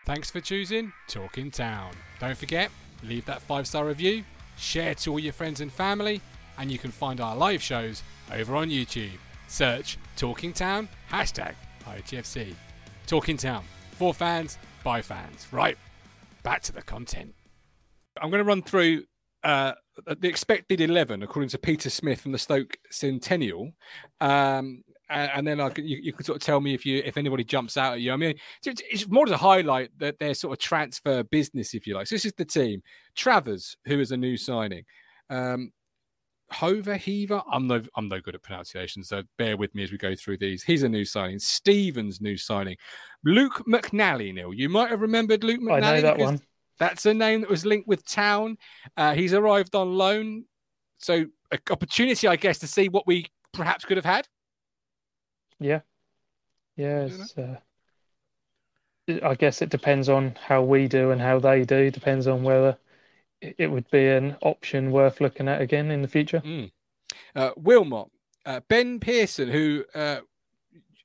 Thanks 0.06 0.32
for 0.32 0.39
choosing 0.39 0.94
Talking 1.08 1.51
Town. 1.51 1.92
Don't 2.20 2.38
forget, 2.38 2.72
leave 3.04 3.25
that 3.25 3.42
five 3.42 3.68
star 3.68 3.86
review, 3.86 4.24
share 4.58 4.96
to 4.96 5.12
all 5.12 5.20
your 5.20 5.34
friends 5.34 5.60
and 5.60 5.72
family, 5.72 6.22
and 6.58 6.72
you 6.72 6.77
can 6.77 6.92
find 6.92 7.20
our 7.20 7.36
live 7.36 7.62
shows 7.62 8.04
over 8.32 8.56
on 8.56 8.70
YouTube. 8.70 9.18
Search 9.48 9.98
Talking 10.16 10.54
Town, 10.54 10.88
hashtag 11.12 11.56
ITFC. 11.86 12.54
Talking 13.06 13.38
Town, 13.38 13.63
for 13.92 14.13
fans, 14.13 14.58
by 14.84 15.01
fans. 15.01 15.48
Right, 15.51 15.77
back 16.44 16.62
to 16.63 16.72
the 16.72 16.82
content. 16.82 17.36
I'm 18.22 18.29
going 18.29 18.44
to 18.44 18.48
run 18.48 18.62
through 18.62 19.03
uh, 19.44 19.74
the 20.06 20.27
expected 20.27 20.82
11 20.82 21.24
according 21.24 21.50
to 21.50 21.58
Peter 21.58 21.89
Smith 21.89 22.22
from 22.22 22.32
the 22.32 22.38
Stoke 22.38 22.77
Sentinel. 22.89 23.72
Um, 24.20 24.84
and, 25.10 25.48
then 25.48 25.60
like 25.60 25.77
you, 25.77 25.98
you 26.01 26.12
can 26.12 26.25
sort 26.25 26.36
of 26.36 26.41
tell 26.41 26.60
me 26.60 26.74
if 26.74 26.86
you 26.86 27.01
if 27.06 27.17
anybody 27.17 27.44
jumps 27.44 27.77
out 27.77 27.94
at 27.94 28.01
you. 28.01 28.12
I 28.12 28.17
mean, 28.17 28.36
it's 28.65 29.08
more 29.08 29.25
to 29.25 29.38
highlight 29.38 29.89
that 30.00 30.20
their 30.20 30.34
sort 30.34 30.53
of 30.53 30.60
transfer 30.60 31.24
business, 31.24 31.74
if 31.74 31.88
you 31.88 31.96
like. 31.96 32.08
So 32.08 32.15
this 32.15 32.25
is 32.25 32.34
the 32.38 32.46
team: 32.46 32.82
Travers, 33.15 33.77
who 33.86 34.00
is 34.00 34.12
a 34.12 34.17
new 34.17 34.36
signing. 34.36 34.84
Um, 35.29 35.72
Hover 36.50 36.96
Heaver. 36.96 37.42
I'm 37.51 37.68
no 37.68 37.82
I'm 37.96 38.08
no 38.08 38.20
good 38.20 38.36
at 38.36 38.42
pronunciation, 38.42 39.04
so 39.04 39.24
bear 39.38 39.58
with 39.58 39.74
me 39.75 39.84
as 39.84 39.92
we 39.92 39.98
go 39.98 40.16
through 40.16 40.38
these. 40.38 40.63
He's 40.63 40.84
a 40.84 40.89
new 40.89 41.06
signing. 41.06 41.39
Stevens 41.39 42.22
new 42.22 42.38
signing. 42.38 42.77
Luke 43.24 43.63
McNally. 43.68 44.34
Neil, 44.34 44.54
you 44.54 44.70
might 44.70 44.89
have 44.89 45.01
remembered 45.01 45.44
Luke 45.44 45.62
McNally. 45.62 45.84
I 45.84 45.96
know 45.96 46.01
that 46.01 46.18
one. 46.18 46.42
That's 46.80 47.06
a 47.06 47.13
name 47.13 47.42
that 47.42 47.50
was 47.50 47.66
linked 47.66 47.88
with 47.88 48.06
Town. 48.08 48.58
Uh, 48.96 49.13
he's 49.13 49.34
arrived 49.34 49.75
on 49.75 49.98
loan, 49.98 50.46
so 51.00 51.25
an 51.51 51.60
opportunity, 51.72 52.27
I 52.27 52.36
guess, 52.36 52.60
to 52.60 52.68
see 52.68 52.88
what 52.88 53.08
we 53.08 53.25
perhaps 53.51 53.84
could 53.84 53.98
have 53.98 54.06
had. 54.06 54.27
Yeah, 55.60 55.82
yeah. 56.75 57.10
Uh, 57.36 57.56
I 59.24 59.36
guess 59.36 59.62
it 59.62 59.70
depends 59.70 60.10
on 60.10 60.36
how 60.46 60.62
we 60.62 60.88
do 60.88 61.12
and 61.12 61.22
how 61.22 61.39
they 61.39 61.63
do. 61.63 61.89
Depends 61.89 62.27
on 62.27 62.44
whether 62.44 62.77
it 63.41 63.70
would 63.70 63.89
be 63.91 64.08
an 64.08 64.36
option 64.41 64.91
worth 64.91 65.22
looking 65.22 65.48
at 65.48 65.62
again 65.62 65.91
in 65.91 66.01
the 66.01 66.08
future. 66.08 66.41
Mm. 66.46 66.72
Uh, 67.36 67.51
Wilmot, 67.56 68.08
uh, 68.46 68.62
Ben 68.67 69.00
Pearson, 69.00 69.50
who 69.50 69.84
uh, 69.94 70.20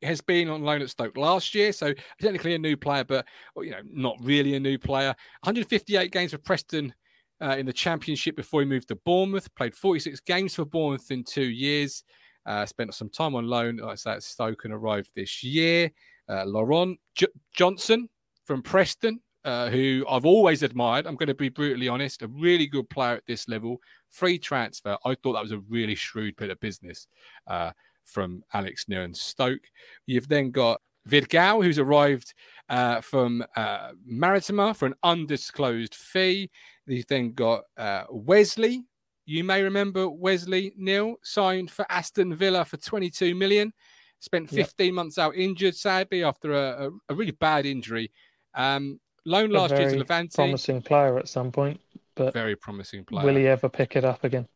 has 0.02 0.20
been 0.20 0.48
on 0.48 0.62
loan 0.62 0.82
at 0.82 0.90
Stoke 0.90 1.16
last 1.16 1.54
year, 1.54 1.72
so 1.72 1.92
technically 2.20 2.54
a 2.54 2.58
new 2.58 2.76
player, 2.76 3.04
but 3.04 3.26
you 3.56 3.70
know 3.70 3.80
not 3.84 4.16
really 4.20 4.54
a 4.54 4.60
new 4.60 4.78
player. 4.78 5.14
158 5.42 6.10
games 6.10 6.32
for 6.32 6.38
Preston 6.38 6.94
uh, 7.42 7.56
in 7.58 7.66
the 7.66 7.72
Championship 7.72 8.36
before 8.36 8.60
he 8.60 8.66
moved 8.66 8.88
to 8.88 8.96
Bournemouth. 8.96 9.54
Played 9.54 9.74
46 9.74 10.20
games 10.20 10.54
for 10.54 10.64
Bournemouth 10.64 11.10
in 11.10 11.24
two 11.24 11.48
years. 11.48 12.04
Uh, 12.44 12.66
spent 12.66 12.94
some 12.94 13.08
time 13.08 13.34
on 13.34 13.46
loan, 13.46 13.76
like 13.76 13.98
at 14.06 14.22
Stoke 14.22 14.64
and 14.64 14.72
arrived 14.72 15.10
this 15.14 15.44
year. 15.44 15.90
Uh, 16.28 16.44
Laurent 16.44 16.98
J- 17.14 17.26
Johnson 17.54 18.08
from 18.44 18.62
Preston, 18.62 19.20
uh, 19.44 19.68
who 19.70 20.04
I've 20.08 20.24
always 20.24 20.62
admired. 20.62 21.06
I'm 21.06 21.16
going 21.16 21.28
to 21.28 21.34
be 21.34 21.48
brutally 21.48 21.88
honest, 21.88 22.22
a 22.22 22.28
really 22.28 22.66
good 22.66 22.88
player 22.88 23.16
at 23.16 23.26
this 23.26 23.48
level. 23.48 23.78
Free 24.10 24.38
transfer. 24.38 24.96
I 25.04 25.14
thought 25.14 25.32
that 25.34 25.42
was 25.42 25.52
a 25.52 25.62
really 25.68 25.94
shrewd 25.94 26.36
bit 26.36 26.50
of 26.50 26.60
business 26.60 27.06
uh, 27.46 27.72
from 28.04 28.42
Alex 28.52 28.86
Neil 28.88 29.02
and 29.02 29.16
Stoke. 29.16 29.62
You've 30.06 30.28
then 30.28 30.50
got 30.50 30.80
Vidigal, 31.08 31.64
who's 31.64 31.78
arrived 31.78 32.34
uh, 32.68 33.00
from 33.00 33.44
uh, 33.56 33.92
Marítimo 34.08 34.74
for 34.76 34.86
an 34.86 34.94
undisclosed 35.02 35.94
fee. 35.94 36.50
You've 36.86 37.06
then 37.06 37.32
got 37.32 37.62
uh, 37.76 38.04
Wesley. 38.10 38.84
You 39.24 39.44
may 39.44 39.62
remember 39.62 40.08
Wesley 40.08 40.72
Neil 40.76 41.16
signed 41.22 41.70
for 41.70 41.86
Aston 41.90 42.34
Villa 42.34 42.64
for 42.64 42.76
22 42.76 43.34
million. 43.34 43.72
Spent 44.18 44.48
15 44.48 44.86
yep. 44.86 44.94
months 44.94 45.18
out 45.18 45.34
injured, 45.34 45.74
sadly, 45.74 46.22
after 46.22 46.52
a, 46.52 46.86
a, 46.86 46.90
a 47.08 47.14
really 47.14 47.32
bad 47.32 47.66
injury. 47.66 48.12
Um, 48.54 49.00
loan 49.24 49.50
last 49.50 49.76
year 49.76 49.90
to 49.90 49.98
Levante. 49.98 50.34
Promising 50.34 50.82
player 50.82 51.18
at 51.18 51.28
some 51.28 51.52
point, 51.52 51.80
but 52.14 52.32
very 52.32 52.56
promising 52.56 53.04
player. 53.04 53.24
Will 53.24 53.36
he 53.36 53.46
ever 53.46 53.68
pick 53.68 53.96
it 53.96 54.04
up 54.04 54.24
again? 54.24 54.46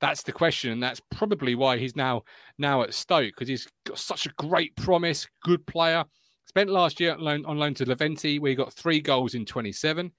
That's 0.00 0.22
the 0.22 0.32
question, 0.32 0.72
and 0.72 0.82
that's 0.82 1.00
probably 1.10 1.54
why 1.54 1.78
he's 1.78 1.96
now 1.96 2.22
now 2.58 2.82
at 2.82 2.94
Stoke 2.94 3.32
because 3.34 3.48
he's 3.48 3.68
got 3.86 3.98
such 3.98 4.26
a 4.26 4.30
great 4.30 4.74
promise, 4.76 5.26
good 5.42 5.66
player. 5.66 6.04
Spent 6.46 6.70
last 6.70 7.00
year 7.00 7.14
on 7.14 7.20
loan, 7.20 7.46
on 7.46 7.58
loan 7.58 7.74
to 7.74 7.88
Levante, 7.88 8.38
where 8.38 8.50
he 8.50 8.54
got 8.54 8.72
three 8.72 9.00
goals 9.00 9.34
in 9.34 9.44
27. 9.44 10.12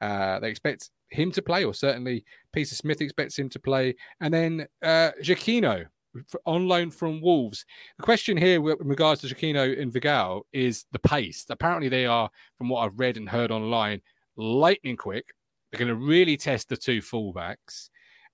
Uh, 0.00 0.38
they 0.40 0.50
expect 0.50 0.90
him 1.10 1.30
to 1.32 1.42
play, 1.42 1.64
or 1.64 1.72
certainly 1.72 2.24
Peter 2.52 2.74
Smith 2.74 3.00
expects 3.00 3.38
him 3.38 3.48
to 3.50 3.58
play. 3.58 3.94
And 4.20 4.32
then 4.32 4.66
uh, 4.82 5.12
Chiquinho 5.22 5.86
on 6.46 6.68
loan 6.68 6.90
from 6.90 7.20
Wolves. 7.20 7.64
The 7.98 8.04
question 8.04 8.36
here, 8.36 8.60
with 8.60 8.78
regards 8.80 9.20
to 9.20 9.26
Chiquinho 9.28 9.80
and 9.80 9.92
Vidigal, 9.92 10.42
is 10.52 10.84
the 10.92 10.98
pace. 10.98 11.44
Apparently, 11.48 11.88
they 11.88 12.06
are, 12.06 12.30
from 12.56 12.68
what 12.68 12.80
I've 12.80 12.98
read 12.98 13.16
and 13.16 13.28
heard 13.28 13.50
online, 13.50 14.00
lightning 14.36 14.96
quick. 14.96 15.26
They're 15.70 15.78
going 15.78 15.88
to 15.88 16.06
really 16.06 16.36
test 16.36 16.68
the 16.68 16.76
two 16.76 17.00
fullbacks. 17.00 17.90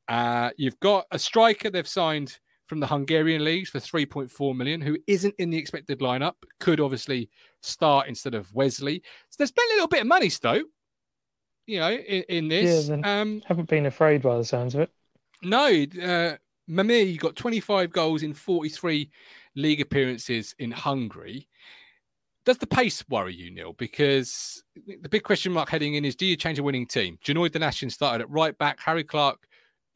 Uh, 0.07 0.51
you've 0.57 0.79
got 0.81 1.07
a 1.11 1.19
striker 1.19 1.71
they've 1.71 1.89
signed 1.89 2.39
from 2.67 2.81
the 2.81 2.87
Hungarian 2.87 3.45
leagues 3.45 3.71
for 3.71 3.79
3.4 3.79 4.57
million, 4.57 4.81
who 4.81 4.97
isn't 5.07 5.35
in 5.39 5.51
the 5.51 5.59
expected 5.59 6.01
lineup, 6.01 6.35
could 6.61 6.81
obviously 6.81 7.29
start 7.63 8.09
instead 8.09 8.35
of 8.35 8.53
Wesley. 8.55 9.03
So 9.31 9.37
they've 9.39 9.49
spent 9.49 9.71
a 9.73 9.75
little 9.75 9.89
bit 9.89 10.01
of 10.01 10.07
money, 10.07 10.29
Stoke, 10.29 10.67
you 11.67 11.79
know, 11.79 11.93
in, 11.93 12.25
in 12.29 12.49
this. 12.49 12.89
Yeah, 12.89 13.01
um, 13.05 13.43
haven't 13.47 13.69
been 13.69 13.87
afraid 13.87 14.23
by 14.23 14.39
the 14.39 14.45
sounds 14.45 14.75
of 14.75 14.83
it. 14.83 14.91
No, 15.43 15.85
uh, 16.03 16.37
Mmaee 16.69 17.19
got 17.19 17.37
25 17.37 17.91
goals 17.91 18.23
in 18.23 18.35
43 18.35 19.11
league 19.55 19.81
appearances 19.81 20.55
in 20.59 20.71
Hungary. 20.71 21.49
Does 22.45 22.59
the 22.59 22.67
pace 22.67 23.03
worry 23.09 23.35
you, 23.35 23.51
Neil? 23.51 23.73
Because 23.73 24.63
the 25.01 25.09
big 25.09 25.23
question 25.23 25.53
mark 25.53 25.71
heading 25.71 25.95
in 25.95 26.05
is 26.05 26.15
do 26.15 26.27
you 26.27 26.37
change 26.37 26.59
a 26.59 26.63
winning 26.63 26.87
team? 26.87 27.19
Janoi 27.25 27.49
Donacien 27.49 27.91
started 27.91 28.23
at 28.23 28.31
right 28.31 28.57
back. 28.59 28.81
Harry 28.81 29.05
Clarke 29.05 29.47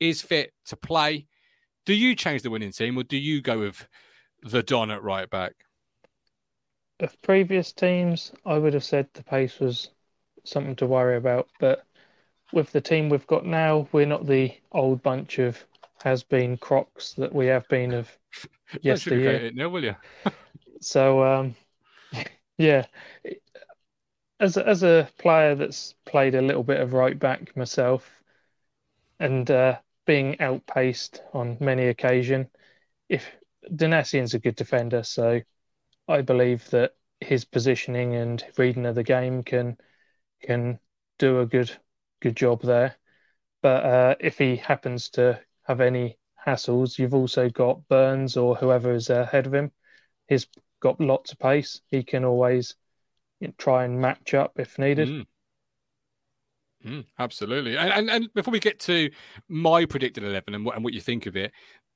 is 0.01 0.23
fit 0.23 0.53
to 0.67 0.77
play. 0.77 1.27
Do 1.85 1.95
you 1.95 2.15
change 2.15 2.43
the 2.43 2.51
winning 2.51 2.73
team 2.73 2.97
or 2.97 3.03
do 3.03 3.17
you 3.17 3.43
go 3.43 3.61
with 3.61 3.87
the 4.43 4.63
Don 4.63 4.91
at 4.91 5.03
right 5.03 5.29
back? 5.29 5.55
Of 7.01 7.21
previous 7.23 7.73
teams, 7.73 8.33
I 8.45 8.59
would 8.59 8.75
have 8.75 8.85
said 8.85 9.09
the 9.13 9.23
pace 9.23 9.61
was 9.61 9.91
something 10.45 10.77
to 10.77 10.87
worry 10.87 11.17
about. 11.17 11.49
But 11.61 11.85
with 12.53 12.73
the 12.73 12.81
team 12.81 13.09
we've 13.09 13.27
got 13.27 13.47
now, 13.47 13.89
we're 13.93 14.07
not 14.07 14.27
the 14.27 14.55
old 14.73 15.03
bunch 15.03 15.39
of 15.39 15.65
has 16.03 16.23
been 16.23 16.57
Crocs 16.57 17.15
that 17.15 17.35
we 17.35 17.47
have 17.47 17.69
been 17.69 17.93
of 17.93 18.11
yesteryear. 18.83 19.33
It 19.33 19.57
now, 19.57 19.69
will 19.69 19.85
you? 19.85 19.97
so, 20.81 21.25
um, 21.25 21.55
yeah, 22.59 22.87
as 24.41 24.57
a, 24.57 24.67
as 24.67 24.83
a 24.83 25.09
player 25.19 25.55
that's 25.55 25.95
played 26.05 26.35
a 26.35 26.43
little 26.43 26.63
bit 26.63 26.81
of 26.81 26.93
right 26.93 27.19
back 27.19 27.57
myself, 27.57 28.11
and 29.21 29.51
uh, 29.51 29.79
being 30.07 30.41
outpaced 30.41 31.23
on 31.33 31.57
many 31.61 31.89
occasion, 31.89 32.49
if 33.09 33.31
Donacien's 33.75 34.35
a 34.35 34.39
good 34.39 34.57
defender, 34.57 35.03
so 35.03 35.41
I 36.07 36.23
believe 36.23 36.69
that 36.71 36.93
his 37.21 37.45
positioning 37.45 38.15
and 38.15 38.45
reading 38.57 38.87
of 38.87 38.95
the 38.95 39.03
game 39.03 39.43
can 39.43 39.77
can 40.43 40.79
do 41.19 41.41
a 41.41 41.47
good 41.47 41.71
good 42.21 42.37
job 42.37 42.63
there. 42.63 42.97
But 43.61 43.85
uh, 43.85 44.15
if 44.21 44.39
he 44.39 44.57
happens 44.57 45.11
to 45.11 45.41
have 45.69 45.81
any 45.81 46.19
hassles. 46.45 46.99
You've 46.99 47.15
also 47.15 47.49
got 47.49 47.87
Burns 47.89 48.37
or 48.37 48.57
whoever 48.57 48.93
is 48.93 49.11
ahead 49.11 49.47
of 49.47 49.55
him. 49.55 49.71
He's 50.27 50.49
got 50.81 51.01
lots 51.01 51.33
of 51.33 51.39
pace. 51.39 51.81
He 51.89 52.03
can 52.03 52.25
always 52.25 52.75
try 53.59 53.85
and 53.85 54.01
match 54.01 54.35
up 54.35 54.53
if 54.57 54.79
needed. 54.79 55.09
Mm. 55.09 55.27
Mm, 56.87 57.05
absolutely. 57.19 57.77
And, 57.77 57.93
and, 57.93 58.11
and 58.11 58.35
before 58.35 58.53
we 58.53 58.61
get 58.61 58.79
to 58.81 59.11
my 59.49 59.85
predicted 59.85 60.25
eleven 60.25 60.55
and 60.55 60.65
what 60.65 60.77
and 60.77 60.85
what 60.85 60.95
you 60.95 61.01
think 61.01 61.27
of 61.27 61.37
it, 61.37 61.53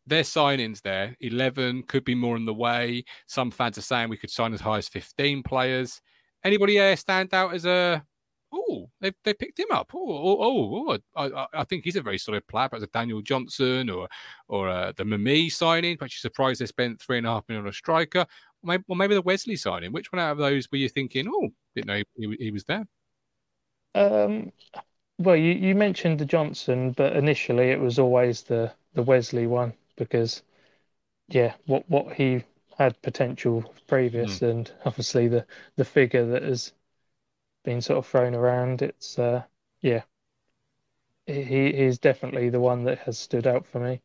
their 0.09 0.25
signings 0.25 0.83
there, 0.83 1.17
eleven 1.21 1.85
could 1.85 2.05
be 2.05 2.17
more 2.17 2.37
in 2.37 2.47
the 2.47 2.53
way. 2.53 3.05
Some 3.27 3.53
fans 3.53 3.79
are 3.79 3.83
saying 3.83 4.09
we 4.09 4.17
could 4.17 4.31
sign 4.31 4.53
as 4.53 4.61
high 4.61 4.79
as 4.79 4.89
fifteen 4.89 5.45
players. 5.45 6.01
Anybody 6.45 6.79
there 6.79 6.97
stand 6.97 7.33
out 7.33 7.55
as 7.55 7.65
a 7.65 8.05
oh, 8.53 8.91
they 9.01 9.13
they 9.25 9.35
picked 9.35 9.59
him 9.59 9.71
up. 9.71 9.91
Oh, 9.95 10.01
oh, 10.01 10.39
oh, 10.41 10.99
oh 11.17 11.45
I, 11.55 11.61
I, 11.61 11.65
think 11.65 11.85
he's 11.85 11.97
a 11.97 12.03
very 12.03 12.19
solid 12.19 12.47
player. 12.47 12.69
Perhaps 12.69 12.85
a 12.85 12.89
Daniel 12.89 13.23
Johnson 13.23 13.91
or 13.91 14.09
or 14.49 14.69
uh, 14.69 14.93
the 14.97 15.05
Mmaee 15.05 15.51
signing. 15.51 15.97
But 15.99 16.13
you're 16.13 16.31
surprised 16.31 16.61
they 16.61 16.67
spent 16.67 17.01
three 17.01 17.19
and 17.19 17.27
a 17.27 17.31
half 17.31 17.49
million 17.49 17.65
on 17.65 17.71
a 17.71 17.73
striker. 17.73 18.21
Or 18.21 18.27
maybe, 18.65 18.85
or 18.89 18.97
maybe 18.97 19.15
the 19.15 19.23
Wesley 19.23 19.57
signing. 19.57 19.93
Which 19.93 20.13
one 20.13 20.21
out 20.21 20.33
of 20.33 20.39
those 20.39 20.71
were 20.71 20.79
you 20.79 20.89
thinking? 20.89 21.27
Oh, 21.29 21.49
didn't 21.75 21.89
know 21.89 22.03
he, 22.17 22.37
he 22.39 22.51
was 22.51 22.65
there. 22.65 22.87
Um, 23.95 24.53
well, 25.19 25.37
you, 25.37 25.53
you 25.53 25.75
mentioned 25.75 26.19
the 26.19 26.25
Johnson, 26.25 26.93
but 26.93 27.15
initially 27.17 27.71
it 27.71 27.81
was 27.81 27.99
always 27.99 28.43
the 28.43 28.73
the 28.95 29.03
Wesley 29.03 29.47
one 29.47 29.73
because, 29.97 30.43
yeah, 31.29 31.55
what 31.67 31.89
what 31.89 32.13
he 32.13 32.45
had 32.79 33.01
potential 33.03 33.75
previous, 33.87 34.41
mm. 34.41 34.51
and 34.51 34.73
obviously 34.85 35.29
the 35.29 35.47
the 35.77 35.85
figure 35.85 36.27
that 36.27 36.43
has 36.43 36.73
been 37.65 37.81
sort 37.81 37.99
of 37.99 38.07
thrown 38.07 38.35
around. 38.35 38.83
It's 38.83 39.19
uh, 39.19 39.43
yeah, 39.81 40.03
he 41.27 41.73
he's 41.73 41.99
definitely 41.99 42.49
the 42.49 42.61
one 42.61 42.85
that 42.85 42.99
has 42.99 43.19
stood 43.19 43.47
out 43.47 43.67
for 43.67 43.81
me. 43.81 44.03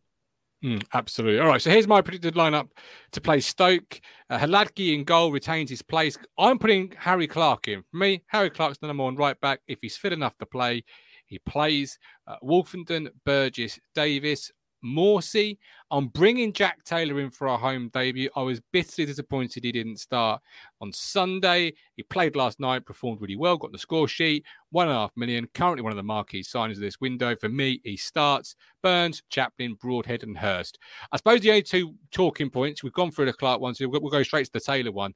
Mm, 0.64 0.84
absolutely. 0.94 1.40
All 1.40 1.48
right. 1.48 1.62
So 1.62 1.70
here's 1.70 1.88
my 1.88 2.02
predicted 2.02 2.34
lineup 2.34 2.70
to 3.12 3.22
play 3.22 3.40
Stoke. 3.42 4.02
Uh, 4.30 4.68
in 4.78 5.04
goal 5.04 5.32
retains 5.32 5.70
his 5.70 5.84
place. 5.84 6.18
I'm 6.38 6.58
putting 6.58 6.94
Harry 6.98 7.28
Clarke 7.28 7.68
in. 7.68 7.84
For 7.92 7.98
me, 7.98 8.24
Harry 8.28 8.50
Clarke's 8.50 8.80
the 8.80 8.88
number 8.88 9.04
one 9.04 9.16
right 9.16 9.40
back. 9.40 9.60
If 9.68 9.80
he's 9.82 9.98
fit 9.98 10.14
enough 10.14 10.36
to 10.40 10.48
play, 10.48 10.84
he 11.28 11.40
plays. 11.40 12.00
Uh, 12.26 12.38
Woolfenden, 12.44 13.10
Burgess, 13.24 13.80
Davis, 13.94 14.52
Morsy. 14.84 15.58
I'm 15.92 16.08
bringing 16.08 16.54
Jack 16.54 16.84
Taylor 16.84 17.20
in 17.20 17.30
for 17.30 17.48
our 17.48 17.58
home 17.58 17.90
debut. 17.94 18.30
I 18.36 18.42
was 18.42 18.62
bitterly 18.72 19.06
disappointed 19.06 19.64
he 19.64 19.72
didn't 19.72 20.00
start 20.00 20.42
on 20.82 20.92
Sunday. 20.94 21.74
He 21.96 22.04
played 22.04 22.36
last 22.36 22.60
night, 22.60 22.86
performed 22.86 23.22
really 23.22 23.36
well, 23.36 23.58
got 23.58 23.72
the 23.72 23.78
score 23.78 24.08
sheet, 24.08 24.46
one 24.72 24.88
and 24.88 24.96
a 24.96 25.00
half 25.00 25.12
million. 25.16 25.48
Currently 25.54 25.82
one 25.82 25.92
of 25.92 25.98
the 25.98 26.04
marquee 26.04 26.44
signings 26.44 26.74
of 26.74 26.80
this 26.80 27.02
window. 27.02 27.36
For 27.36 27.50
me, 27.50 27.82
he 27.84 27.98
starts 27.98 28.56
Burns, 28.84 29.24
Chaplin, 29.30 29.76
Broadhead, 29.76 30.24
and 30.24 30.38
Hurst. 30.38 30.78
I 31.12 31.18
suppose 31.18 31.42
the 31.42 31.50
only 31.50 31.64
two 31.64 31.96
talking 32.12 32.50
points 32.50 32.84
we've 32.84 32.94
gone 32.94 33.12
through 33.12 33.26
the 33.26 33.34
Clarke 33.34 33.62
one, 33.62 33.76
so 33.76 33.88
we'll 33.88 34.12
go 34.12 34.24
straight 34.24 34.46
to 34.46 34.54
the 34.54 34.60
Taylor 34.60 34.92
one. 34.92 35.14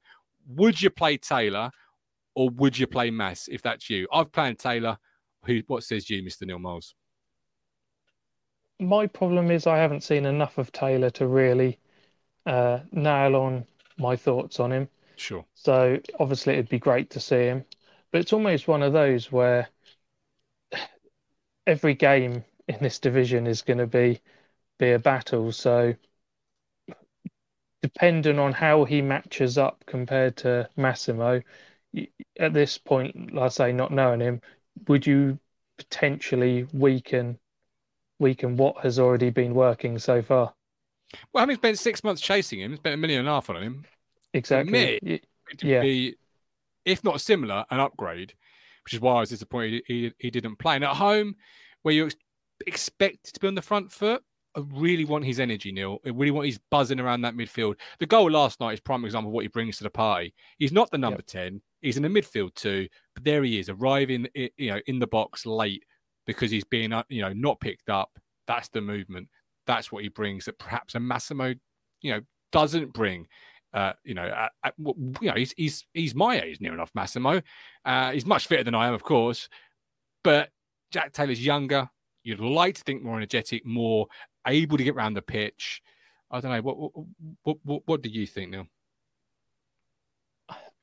Would 0.47 0.81
you 0.81 0.89
play 0.89 1.17
Taylor 1.17 1.71
or 2.35 2.49
would 2.49 2.77
you 2.77 2.87
play 2.87 3.11
Mass 3.11 3.47
if 3.47 3.61
that's 3.61 3.89
you? 3.89 4.07
I've 4.11 4.31
played 4.31 4.57
Taylor. 4.57 4.97
Who? 5.45 5.61
What 5.67 5.83
says 5.83 6.09
you, 6.09 6.21
Mr. 6.23 6.45
Neil 6.45 6.59
Mowles? 6.59 6.95
My 8.81 9.07
problem 9.07 9.51
is 9.51 9.67
I 9.67 9.77
haven't 9.77 10.01
seen 10.01 10.25
enough 10.25 10.57
of 10.57 10.71
Taylor 10.71 11.09
to 11.11 11.27
really 11.27 11.79
uh, 12.45 12.79
nail 12.91 13.35
on 13.35 13.65
my 13.97 14.15
thoughts 14.15 14.59
on 14.59 14.71
him. 14.71 14.89
Sure. 15.15 15.45
So 15.55 15.99
obviously 16.19 16.53
it'd 16.53 16.69
be 16.69 16.79
great 16.79 17.11
to 17.11 17.19
see 17.19 17.45
him, 17.45 17.65
but 18.11 18.21
it's 18.21 18.33
almost 18.33 18.67
one 18.67 18.81
of 18.83 18.93
those 18.93 19.31
where 19.31 19.69
every 21.67 21.93
game 21.93 22.43
in 22.67 22.77
this 22.81 22.99
division 22.99 23.47
is 23.47 23.61
going 23.61 23.77
to 23.77 23.87
be 23.87 24.19
be 24.79 24.91
a 24.91 24.99
battle. 24.99 25.51
So 25.51 25.95
depending 27.81 28.39
on 28.39 28.53
how 28.53 28.85
he 28.85 29.01
matches 29.01 29.57
up 29.57 29.83
compared 29.85 30.37
to 30.37 30.69
Massimo, 30.75 31.41
at 32.39 32.53
this 32.53 32.77
point, 32.77 33.33
like 33.33 33.45
I 33.45 33.49
say, 33.49 33.71
not 33.73 33.91
knowing 33.91 34.21
him, 34.21 34.41
would 34.87 35.05
you 35.05 35.39
potentially 35.77 36.67
weaken 36.73 37.37
weaken 38.21 38.55
what 38.55 38.77
has 38.83 38.99
already 38.99 39.31
been 39.31 39.53
working 39.53 39.99
so 39.99 40.21
far? 40.21 40.53
Well, 41.33 41.41
having 41.41 41.57
spent 41.57 41.77
six 41.77 42.03
months 42.03 42.21
chasing 42.21 42.61
him, 42.61 42.77
spent 42.77 42.93
a 42.93 42.97
million 42.97 43.19
and 43.19 43.27
a 43.27 43.31
half 43.31 43.49
on 43.49 43.61
him. 43.61 43.85
Exactly. 44.33 44.99
Me, 45.03 45.21
yeah. 45.61 45.81
Be, 45.81 46.15
if 46.85 47.03
not 47.03 47.19
similar, 47.19 47.65
an 47.69 47.81
upgrade, 47.81 48.33
which 48.85 48.93
is 48.93 49.01
why 49.01 49.15
I 49.15 49.19
was 49.19 49.29
disappointed 49.29 49.83
he, 49.87 50.13
he 50.17 50.31
didn't 50.31 50.57
play. 50.57 50.75
And 50.75 50.85
at 50.85 50.95
home, 50.95 51.35
where 51.81 51.93
you 51.93 52.09
expect 52.65 53.33
to 53.33 53.39
be 53.39 53.47
on 53.47 53.55
the 53.55 53.61
front 53.61 53.91
foot, 53.91 54.23
I 54.55 54.61
really 54.73 55.05
want 55.05 55.25
his 55.25 55.39
energy, 55.39 55.71
Neil. 55.71 55.99
I 56.05 56.09
really 56.09 56.31
want 56.31 56.45
his 56.45 56.59
buzzing 56.69 56.99
around 56.99 57.21
that 57.21 57.35
midfield. 57.35 57.75
The 57.99 58.05
goal 58.05 58.29
last 58.29 58.59
night 58.59 58.73
is 58.73 58.79
prime 58.79 59.03
example 59.03 59.29
of 59.29 59.33
what 59.33 59.43
he 59.43 59.47
brings 59.47 59.77
to 59.77 59.83
the 59.83 59.89
party. 59.89 60.33
He's 60.59 60.71
not 60.71 60.91
the 60.91 60.97
number 60.97 61.19
yep. 61.19 61.27
ten. 61.27 61.61
He's 61.81 61.97
in 61.97 62.03
the 62.03 62.09
midfield 62.09 62.53
too, 62.55 62.87
but 63.15 63.23
there 63.23 63.43
he 63.43 63.59
is, 63.59 63.69
arriving, 63.69 64.27
you 64.35 64.71
know, 64.71 64.79
in 64.87 64.99
the 64.99 65.07
box 65.07 65.45
late 65.45 65.83
because 66.25 66.51
he's 66.51 66.63
being, 66.63 66.93
uh, 66.93 67.03
you 67.09 67.21
know, 67.21 67.33
not 67.33 67.59
picked 67.59 67.89
up. 67.89 68.11
That's 68.47 68.69
the 68.69 68.81
movement. 68.81 69.29
That's 69.67 69.91
what 69.91 70.03
he 70.03 70.09
brings 70.09 70.45
that 70.45 70.57
perhaps 70.57 70.95
a 70.95 70.99
Massimo, 70.99 71.53
you 72.01 72.11
know, 72.11 72.21
doesn't 72.51 72.93
bring. 72.93 73.27
Uh, 73.73 73.93
you 74.03 74.13
know, 74.13 74.47
at, 74.63 74.73
you 74.77 75.13
know, 75.21 75.33
he's 75.33 75.53
he's 75.55 75.85
he's 75.93 76.13
my 76.13 76.41
age, 76.41 76.59
near 76.59 76.73
enough. 76.73 76.91
Massimo, 76.93 77.41
uh, 77.85 78.11
he's 78.11 78.25
much 78.25 78.47
fitter 78.47 78.65
than 78.65 78.75
I 78.75 78.87
am, 78.87 78.93
of 78.93 79.03
course, 79.03 79.47
but 80.23 80.49
Jack 80.91 81.13
Taylor's 81.13 81.43
younger. 81.43 81.89
You'd 82.23 82.41
like 82.41 82.75
to 82.75 82.81
think 82.81 83.01
more 83.01 83.15
energetic, 83.15 83.65
more 83.65 84.07
able 84.45 84.77
to 84.77 84.83
get 84.83 84.95
around 84.95 85.13
the 85.13 85.21
pitch. 85.21 85.81
I 86.29 86.41
don't 86.41 86.51
know. 86.51 86.61
What 86.61 87.05
what 87.43 87.57
what, 87.63 87.81
what 87.85 88.01
do 88.01 88.09
you 88.09 88.27
think, 88.27 88.51
Neil? 88.51 88.67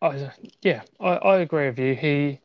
I, 0.00 0.30
yeah, 0.62 0.82
I, 1.00 1.08
I 1.08 1.38
agree 1.40 1.66
with 1.68 1.78
you. 1.78 1.94
He 1.94 2.40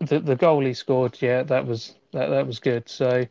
the 0.00 0.20
the 0.20 0.36
goal 0.36 0.64
he 0.64 0.74
scored, 0.74 1.20
yeah, 1.20 1.42
that 1.44 1.66
was 1.66 1.94
that 2.12 2.28
that 2.28 2.46
was 2.46 2.58
good. 2.58 2.88
So, 2.88 3.26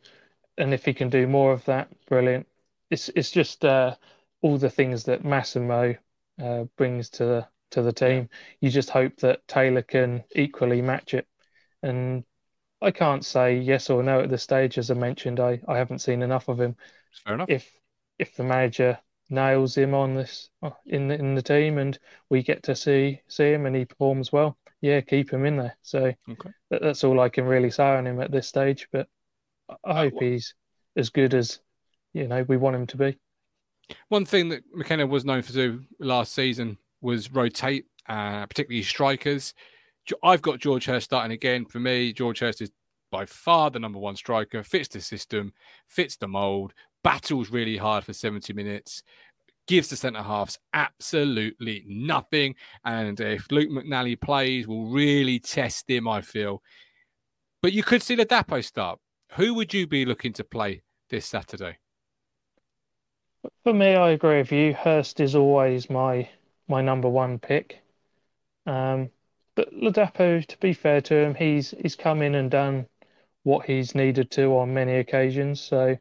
and 0.58 0.74
if 0.74 0.86
he 0.86 0.94
can 0.94 1.10
do 1.10 1.28
more 1.28 1.52
of 1.52 1.66
that, 1.66 1.90
brilliant. 2.08 2.48
It's 2.90 3.10
it's 3.10 3.32
just 3.32 3.66
uh, 3.66 3.96
all 4.42 4.58
the 4.58 4.70
things 4.70 5.04
that 5.06 5.26
Massimo 5.26 5.96
uh, 6.42 6.64
brings 6.78 7.10
to 7.12 7.26
the 7.26 7.48
to 7.72 7.82
the 7.82 7.94
team. 7.94 8.30
You 8.62 8.70
just 8.70 8.90
hope 8.90 9.18
that 9.18 9.48
Taylor 9.48 9.82
can 9.82 10.24
equally 10.36 10.82
match 10.82 11.14
it. 11.14 11.28
And 11.84 12.24
I 12.82 12.92
can't 12.92 13.26
say 13.26 13.58
yes 13.58 13.90
or 13.90 14.04
no 14.04 14.22
at 14.22 14.30
this 14.30 14.44
stage. 14.44 14.78
As 14.78 14.92
I 14.92 14.96
mentioned, 14.96 15.40
I, 15.40 15.60
I 15.68 15.78
haven't 15.78 16.00
seen 16.00 16.22
enough 16.22 16.48
of 16.48 16.60
him. 16.60 16.76
Fair 17.24 17.36
enough. 17.36 17.50
If 17.50 17.72
if 18.18 18.36
the 18.36 18.44
manager 18.44 19.00
nails 19.30 19.76
him 19.76 19.94
on 19.94 20.14
this 20.14 20.50
uh, 20.62 20.70
in 20.86 21.08
the, 21.08 21.16
in 21.16 21.36
the 21.36 21.42
team 21.42 21.80
and 21.80 21.98
we 22.30 22.44
get 22.44 22.64
to 22.64 22.76
see 22.76 23.22
see 23.28 23.52
him 23.52 23.66
and 23.66 23.76
he 23.76 23.86
performs 23.86 24.32
well, 24.32 24.58
yeah, 24.86 25.02
keep 25.02 25.32
him 25.32 25.46
in 25.46 25.58
there. 25.58 25.76
So 25.82 26.14
okay. 26.30 26.50
that, 26.70 26.82
that's 26.82 27.04
all 27.04 27.20
I 27.20 27.30
can 27.30 27.46
really 27.46 27.72
say 27.72 27.84
on 27.84 28.06
him 28.06 28.22
at 28.22 28.32
this 28.32 28.48
stage. 28.48 28.88
But 28.92 29.08
I 29.68 29.74
uh, 29.84 29.96
hope 29.96 30.14
well, 30.14 30.30
he's 30.30 30.54
as 30.96 31.10
good 31.10 31.34
as 31.34 31.60
you 32.14 32.28
know 32.28 32.44
we 32.44 32.58
want 32.58 32.76
him 32.76 32.88
to 32.88 32.98
be. 32.98 33.18
One 34.10 34.26
thing 34.26 34.50
that 34.50 34.64
McKenna 34.74 35.08
was 35.08 35.26
known 35.26 35.42
for 35.42 35.54
do 35.54 35.84
last 36.00 36.34
season 36.34 36.78
was 37.02 37.32
rotate, 37.32 37.86
uh, 38.08 38.46
particularly 38.46 38.84
strikers. 38.84 39.54
I've 40.24 40.44
got 40.44 40.60
George 40.60 40.86
Hurst 40.86 41.06
starting 41.06 41.32
again. 41.32 41.66
For 41.66 41.80
me, 41.80 42.14
George 42.14 42.40
Hurst 42.40 42.62
is 42.62 42.72
by 43.12 43.26
far 43.26 43.72
the 43.72 43.80
number 43.80 43.98
one 43.98 44.16
striker, 44.16 44.62
fits 44.62 44.90
the 44.90 45.02
system, 45.02 45.54
fits 45.88 46.16
the 46.16 46.28
mold, 46.28 46.74
battles 47.04 47.50
really 47.50 47.78
hard 47.78 48.04
for 48.04 48.14
70 48.14 48.54
minutes, 48.54 49.02
gives 49.68 49.90
the 49.90 49.96
centre 49.96 50.22
halves 50.22 50.60
absolutely 50.74 51.84
nothing. 51.88 52.56
And 52.84 53.20
if 53.20 53.52
Luke 53.52 53.70
McNally 53.70 54.20
plays, 54.20 54.68
will 54.68 54.88
really 54.88 55.40
test 55.40 55.90
him, 55.90 56.08
I 56.08 56.22
feel. 56.22 56.62
But 57.62 57.74
you 57.74 57.84
could 57.84 58.04
see 58.04 58.16
Ladapo 58.16 58.64
start. 58.64 59.00
Who 59.34 59.54
would 59.56 59.74
you 59.74 59.88
be 59.88 60.06
looking 60.06 60.34
to 60.34 60.44
play 60.44 60.84
this 61.10 61.26
Saturday? 61.26 61.78
For 63.64 63.74
me, 63.74 63.96
I 63.96 64.12
agree 64.12 64.38
with 64.38 64.52
you. 64.52 64.74
Hurst 64.74 65.20
is 65.20 65.36
always 65.36 65.90
my 65.90 66.30
my 66.68 66.82
number 66.82 67.10
one 67.10 67.40
pick. 67.40 67.82
Um, 68.66 69.12
but 69.56 69.72
Ladapo, 69.74 70.46
to 70.46 70.58
be 70.60 70.74
fair 70.74 71.02
to 71.02 71.16
him, 71.16 71.36
he's 71.36 71.72
he's 71.82 71.96
come 71.96 72.22
in 72.22 72.36
and 72.36 72.50
done 72.52 72.88
what 73.44 73.66
he's 73.66 73.96
needed 73.96 74.32
to 74.32 74.58
on 74.58 74.74
many 74.74 74.96
occasions. 74.96 75.62
So, 75.62 75.98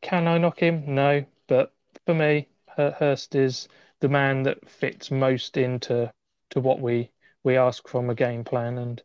can 0.00 0.26
I 0.28 0.38
knock 0.38 0.58
him? 0.60 0.94
No, 0.94 1.24
but 1.52 1.74
for 2.06 2.14
me, 2.14 2.48
Hurst 2.66 3.34
is 3.34 3.68
the 4.00 4.08
man 4.08 4.42
that 4.44 4.66
fits 4.66 5.10
most 5.10 5.58
into 5.58 6.10
to 6.48 6.60
what 6.60 6.80
we 6.80 7.10
we 7.44 7.58
ask 7.58 7.86
from 7.86 8.08
a 8.08 8.14
game 8.14 8.42
plan, 8.42 8.78
and 8.78 9.02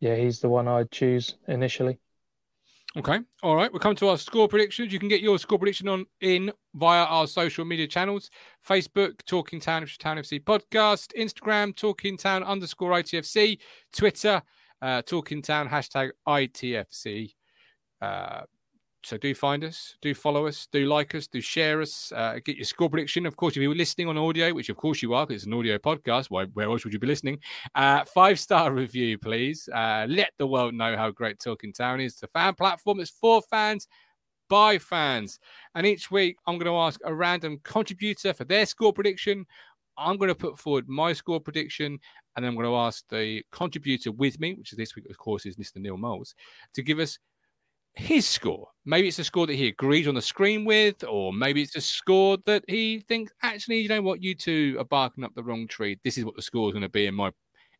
yeah, 0.00 0.16
he's 0.16 0.40
the 0.40 0.48
one 0.48 0.66
I'd 0.66 0.90
choose 0.90 1.36
initially. 1.46 2.00
Okay. 2.96 3.20
All 3.44 3.54
right. 3.54 3.72
We'll 3.72 3.78
come 3.78 3.94
to 3.94 4.08
our 4.08 4.18
score 4.18 4.48
predictions. 4.48 4.92
You 4.92 4.98
can 4.98 5.08
get 5.08 5.20
your 5.20 5.38
score 5.38 5.60
prediction 5.60 5.86
on 5.86 6.06
in 6.20 6.50
via 6.74 7.04
our 7.04 7.28
social 7.28 7.64
media 7.64 7.86
channels 7.86 8.30
Facebook, 8.68 9.24
Talking 9.24 9.60
Town, 9.60 9.86
Town 10.00 10.16
FC 10.16 10.42
podcast, 10.42 11.12
Instagram, 11.16 11.76
Talking 11.76 12.16
Town 12.16 12.42
underscore 12.42 12.90
ITFC, 12.90 13.58
Twitter, 13.96 14.42
uh, 14.82 15.02
Talking 15.02 15.40
Town, 15.40 15.68
hashtag 15.68 16.10
ITFC. 16.26 17.34
Uh, 18.02 18.40
so 19.02 19.16
do 19.16 19.34
find 19.34 19.64
us, 19.64 19.96
do 20.02 20.14
follow 20.14 20.46
us, 20.46 20.68
do 20.70 20.86
like 20.86 21.14
us, 21.14 21.26
do 21.26 21.40
share 21.40 21.80
us, 21.80 22.12
uh, 22.14 22.38
get 22.44 22.56
your 22.56 22.64
score 22.64 22.90
prediction. 22.90 23.24
Of 23.24 23.36
course, 23.36 23.56
if 23.56 23.62
you're 23.62 23.74
listening 23.74 24.08
on 24.08 24.18
audio, 24.18 24.52
which 24.52 24.68
of 24.68 24.76
course 24.76 25.00
you 25.00 25.14
are, 25.14 25.26
because 25.26 25.42
it's 25.42 25.46
an 25.46 25.54
audio 25.54 25.78
podcast, 25.78 26.26
why, 26.28 26.44
where 26.46 26.68
else 26.68 26.84
would 26.84 26.92
you 26.92 26.98
be 26.98 27.06
listening? 27.06 27.38
Uh, 27.74 28.04
five 28.04 28.38
star 28.38 28.72
review, 28.72 29.16
please. 29.16 29.68
Uh, 29.72 30.06
let 30.08 30.32
the 30.38 30.46
world 30.46 30.74
know 30.74 30.96
how 30.96 31.10
great 31.10 31.38
Talking 31.38 31.72
Town 31.72 32.00
is. 32.00 32.12
It's 32.12 32.22
a 32.24 32.28
fan 32.28 32.54
platform 32.54 32.98
that's 32.98 33.10
for 33.10 33.40
fans 33.42 33.88
by 34.50 34.78
fans. 34.78 35.38
And 35.74 35.86
each 35.86 36.10
week, 36.10 36.36
I'm 36.46 36.58
going 36.58 36.70
to 36.70 36.76
ask 36.76 37.00
a 37.04 37.14
random 37.14 37.60
contributor 37.64 38.34
for 38.34 38.44
their 38.44 38.66
score 38.66 38.92
prediction. 38.92 39.46
I'm 39.96 40.18
going 40.18 40.28
to 40.28 40.34
put 40.34 40.58
forward 40.58 40.88
my 40.88 41.14
score 41.14 41.40
prediction, 41.40 41.98
and 42.36 42.44
then 42.44 42.50
I'm 42.50 42.54
going 42.54 42.66
to 42.66 42.76
ask 42.76 43.04
the 43.08 43.42
contributor 43.50 44.12
with 44.12 44.40
me, 44.40 44.54
which 44.54 44.72
is 44.72 44.78
this 44.78 44.94
week, 44.94 45.08
of 45.08 45.16
course, 45.16 45.46
is 45.46 45.56
Mr. 45.56 45.76
Neil 45.76 45.96
Mowles, 45.96 46.34
to 46.74 46.82
give 46.82 46.98
us 46.98 47.18
his 47.94 48.26
score. 48.26 48.68
Maybe 48.84 49.08
it's 49.08 49.18
a 49.18 49.24
score 49.24 49.46
that 49.46 49.54
he 49.54 49.68
agrees 49.68 50.08
on 50.08 50.14
the 50.14 50.22
screen 50.22 50.64
with, 50.64 51.04
or 51.04 51.32
maybe 51.32 51.62
it's 51.62 51.76
a 51.76 51.80
score 51.80 52.38
that 52.46 52.64
he 52.66 53.00
thinks 53.00 53.32
actually, 53.42 53.80
you 53.80 53.88
know 53.88 54.02
what, 54.02 54.22
you 54.22 54.34
two 54.34 54.76
are 54.78 54.84
barking 54.84 55.24
up 55.24 55.34
the 55.34 55.42
wrong 55.42 55.66
tree. 55.68 55.98
This 56.02 56.16
is 56.16 56.24
what 56.24 56.36
the 56.36 56.42
score 56.42 56.68
is 56.68 56.72
going 56.72 56.82
to 56.82 56.88
be 56.88 57.06
in 57.06 57.14
my 57.14 57.30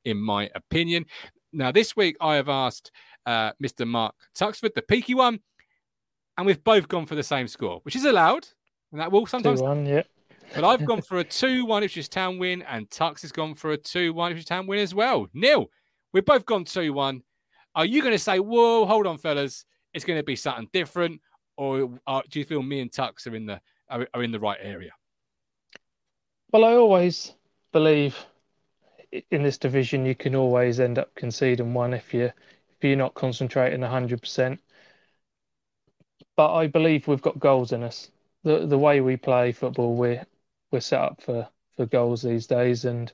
in 0.04 0.18
my 0.18 0.50
opinion. 0.54 1.06
Now, 1.52 1.72
this 1.72 1.96
week 1.96 2.16
I 2.20 2.36
have 2.36 2.48
asked 2.48 2.90
uh, 3.26 3.52
Mr. 3.62 3.86
Mark 3.86 4.14
Tuxford, 4.36 4.74
the 4.74 4.82
peaky 4.82 5.14
one, 5.14 5.40
and 6.36 6.46
we've 6.46 6.62
both 6.62 6.88
gone 6.88 7.06
for 7.06 7.14
the 7.14 7.22
same 7.22 7.48
score, 7.48 7.80
which 7.82 7.96
is 7.96 8.04
allowed, 8.04 8.46
and 8.92 9.00
that 9.00 9.10
will 9.10 9.26
sometimes. 9.26 9.60
2-1, 9.60 9.88
yeah. 9.88 10.02
but 10.54 10.64
I've 10.64 10.84
gone 10.84 11.02
for 11.02 11.18
a 11.18 11.24
two-one 11.24 11.82
Ipswich 11.84 12.08
Town 12.08 12.38
win, 12.38 12.62
and 12.62 12.88
Tux 12.90 13.22
has 13.22 13.30
gone 13.30 13.54
for 13.54 13.72
a 13.72 13.76
two-one 13.76 14.32
Ipswich 14.32 14.46
Town 14.46 14.66
win 14.66 14.80
as 14.80 14.94
well. 14.94 15.28
Neil, 15.32 15.70
we've 16.12 16.24
both 16.24 16.44
gone 16.44 16.64
two-one. 16.64 17.22
Are 17.74 17.84
you 17.84 18.02
going 18.02 18.14
to 18.14 18.18
say, 18.18 18.40
"Whoa, 18.40 18.84
hold 18.84 19.06
on, 19.06 19.18
fellas"? 19.18 19.64
It's 19.94 20.04
going 20.04 20.18
to 20.18 20.24
be 20.24 20.36
something 20.36 20.68
different, 20.72 21.20
or 21.56 21.98
uh, 22.06 22.22
do 22.30 22.38
you 22.38 22.44
feel 22.44 22.62
me 22.62 22.80
and 22.80 22.90
Tux 22.90 23.26
are 23.26 23.34
in 23.34 23.46
the 23.46 23.60
are, 23.88 24.06
are 24.14 24.22
in 24.22 24.32
the 24.32 24.40
right 24.40 24.58
area? 24.60 24.92
Well, 26.52 26.64
I 26.64 26.74
always 26.74 27.34
believe 27.72 28.16
in 29.30 29.42
this 29.42 29.58
division 29.58 30.06
you 30.06 30.14
can 30.14 30.34
always 30.34 30.80
end 30.80 30.98
up 30.98 31.14
conceding 31.14 31.74
one 31.74 31.94
if 31.94 32.14
you 32.14 32.24
if 32.24 32.82
you're 32.82 32.96
not 32.96 33.14
concentrating 33.14 33.82
hundred 33.82 34.20
percent. 34.20 34.60
But 36.36 36.54
I 36.54 36.68
believe 36.68 37.06
we've 37.06 37.22
got 37.22 37.38
goals 37.38 37.72
in 37.72 37.82
us. 37.82 38.10
The 38.44 38.66
the 38.66 38.78
way 38.78 39.00
we 39.00 39.16
play 39.16 39.52
football, 39.52 39.94
we're 39.94 40.24
we're 40.70 40.80
set 40.80 41.00
up 41.00 41.22
for 41.22 41.48
for 41.76 41.86
goals 41.86 42.22
these 42.22 42.46
days, 42.46 42.84
and 42.84 43.12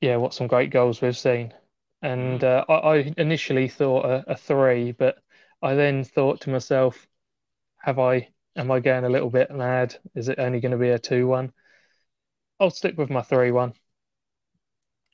yeah, 0.00 0.16
what 0.16 0.34
some 0.34 0.46
great 0.46 0.70
goals 0.70 1.00
we've 1.00 1.16
seen. 1.16 1.54
And 2.02 2.40
mm. 2.40 2.44
uh, 2.44 2.64
I, 2.68 2.74
I, 2.74 3.14
initially 3.16 3.68
thought 3.68 4.04
a, 4.04 4.32
a, 4.32 4.36
three, 4.36 4.90
but 4.90 5.21
I 5.62 5.74
then 5.74 6.04
thought 6.04 6.40
to 6.42 6.50
myself, 6.50 7.06
have 7.78 7.98
I, 7.98 8.28
am 8.56 8.70
I 8.70 8.80
going 8.80 9.04
a 9.04 9.08
little 9.08 9.30
bit 9.30 9.50
mad? 9.50 9.96
Is 10.14 10.28
it 10.28 10.38
only 10.38 10.60
going 10.60 10.72
to 10.72 10.78
be 10.78 10.90
a 10.90 10.98
2 10.98 11.26
1? 11.26 11.52
I'll 12.60 12.70
stick 12.70 12.98
with 12.98 13.10
my 13.10 13.22
3 13.22 13.52
1. 13.52 13.72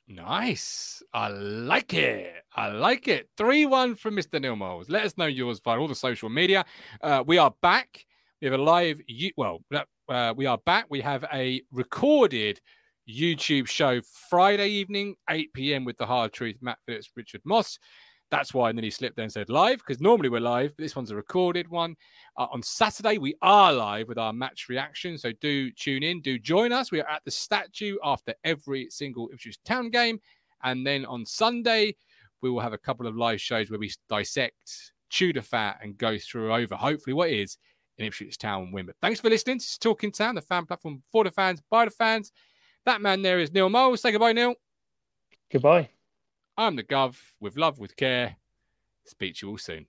Nice. 0.07 1.03
I 1.13 1.27
like 1.27 1.93
it. 1.93 2.33
I 2.55 2.69
like 2.69 3.07
it. 3.07 3.29
3 3.37 3.67
1 3.67 3.95
from 3.95 4.15
Mr. 4.15 4.41
Neil 4.41 4.55
Mowles. 4.55 4.89
Let 4.89 5.05
us 5.05 5.17
know 5.17 5.27
yours 5.27 5.61
via 5.63 5.79
all 5.79 5.87
the 5.87 5.95
social 5.95 6.29
media. 6.29 6.65
Uh, 7.01 7.23
we 7.25 7.37
are 7.37 7.53
back. 7.61 8.05
We 8.41 8.47
have 8.47 8.59
a 8.59 8.63
live, 8.63 9.01
well, 9.37 9.59
uh, 10.07 10.33
we 10.35 10.45
are 10.45 10.57
back. 10.57 10.85
We 10.89 11.01
have 11.01 11.25
a 11.31 11.61
recorded 11.71 12.59
YouTube 13.07 13.67
show 13.67 14.01
Friday 14.29 14.69
evening, 14.69 15.15
8 15.29 15.53
p.m. 15.53 15.85
with 15.85 15.97
the 15.97 16.05
hard 16.05 16.33
truth, 16.33 16.55
Matt 16.61 16.77
Phillips, 16.85 17.11
Richard 17.15 17.41
Moss. 17.45 17.77
That's 18.31 18.53
why. 18.53 18.69
And 18.69 18.77
then 18.77 18.83
he 18.83 18.91
slipped 18.91 19.15
there 19.15 19.23
and 19.23 19.31
said 19.31 19.49
live 19.49 19.79
because 19.79 19.99
normally 19.99 20.29
we're 20.29 20.39
live, 20.39 20.75
but 20.75 20.83
this 20.83 20.95
one's 20.95 21.11
a 21.11 21.15
recorded 21.15 21.67
one. 21.67 21.95
Uh, 22.37 22.47
on 22.51 22.61
Saturday, 22.61 23.17
we 23.17 23.35
are 23.41 23.73
live 23.73 24.07
with 24.07 24.19
our 24.19 24.33
match 24.33 24.67
reaction. 24.69 25.17
So 25.17 25.31
do 25.41 25.71
tune 25.71 26.03
in, 26.03 26.21
do 26.21 26.37
join 26.37 26.71
us. 26.71 26.91
We 26.91 27.01
are 27.01 27.09
at 27.09 27.23
the 27.25 27.31
statue 27.31 27.97
after 28.03 28.33
every 28.43 28.87
single 28.91 29.29
Ipswich 29.33 29.61
Town 29.63 29.89
game. 29.89 30.19
And 30.63 30.85
then 30.85 31.05
on 31.05 31.25
Sunday, 31.25 31.95
we 32.41 32.49
will 32.49 32.59
have 32.59 32.73
a 32.73 32.77
couple 32.77 33.07
of 33.07 33.17
live 33.17 33.41
shows 33.41 33.71
where 33.71 33.79
we 33.79 33.91
dissect 34.09 34.91
Tudor 35.09 35.41
Fat 35.41 35.79
and 35.81 35.97
go 35.97 36.17
through 36.17 36.53
over, 36.53 36.75
hopefully, 36.75 37.13
what 37.13 37.29
is 37.29 37.57
in 37.97 38.05
Ipswich 38.05 38.37
Town 38.37 38.71
win. 38.71 38.85
But 38.85 38.95
thanks 39.01 39.19
for 39.19 39.29
listening. 39.29 39.57
This 39.57 39.71
is 39.71 39.77
Talking 39.77 40.11
Town, 40.11 40.35
the 40.35 40.41
fan 40.41 40.65
platform 40.65 41.01
for 41.11 41.23
the 41.23 41.31
fans, 41.31 41.61
by 41.69 41.85
the 41.85 41.91
fans. 41.91 42.31
That 42.85 43.01
man 43.01 43.21
there 43.21 43.39
is 43.39 43.51
Neil 43.51 43.69
Mowles. 43.69 44.01
Say 44.01 44.11
goodbye, 44.11 44.33
Neil. 44.33 44.53
Goodbye. 45.51 45.89
I'm 46.59 46.75
the 46.75 46.83
Guv, 46.83 47.15
with 47.39 47.55
love, 47.55 47.79
with 47.79 47.95
care. 47.95 48.35
Speak 49.05 49.35
to 49.35 49.45
you 49.45 49.51
all 49.51 49.57
soon. 49.57 49.85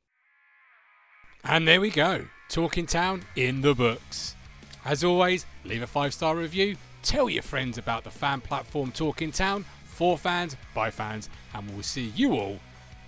And 1.43 1.67
there 1.67 1.81
we 1.81 1.91
go. 1.91 2.27
Talking 2.49 2.87
Town 2.87 3.25
in 3.35 3.61
the 3.61 3.75
books. 3.75 4.37
As 4.85 5.03
always, 5.03 5.47
leave 5.65 5.83
a 5.83 5.89
five 5.89 6.15
star 6.15 6.37
review. 6.37 6.77
Tell 7.03 7.29
your 7.29 7.43
friends 7.43 7.77
about 7.77 8.05
the 8.05 8.11
fan 8.11 8.41
platform 8.41 8.93
Talking 8.93 9.33
Town 9.33 9.65
for 9.85 10.17
fans, 10.17 10.57
by 10.73 10.93
fans, 10.93 11.29
and 11.55 11.69
we'll 11.71 11.83
see 11.83 12.13
you 12.15 12.35
all 12.35 12.61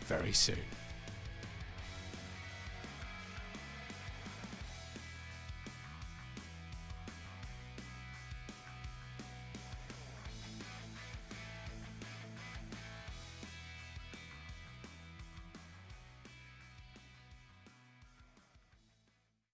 very 0.06 0.32
soon. 0.32 0.58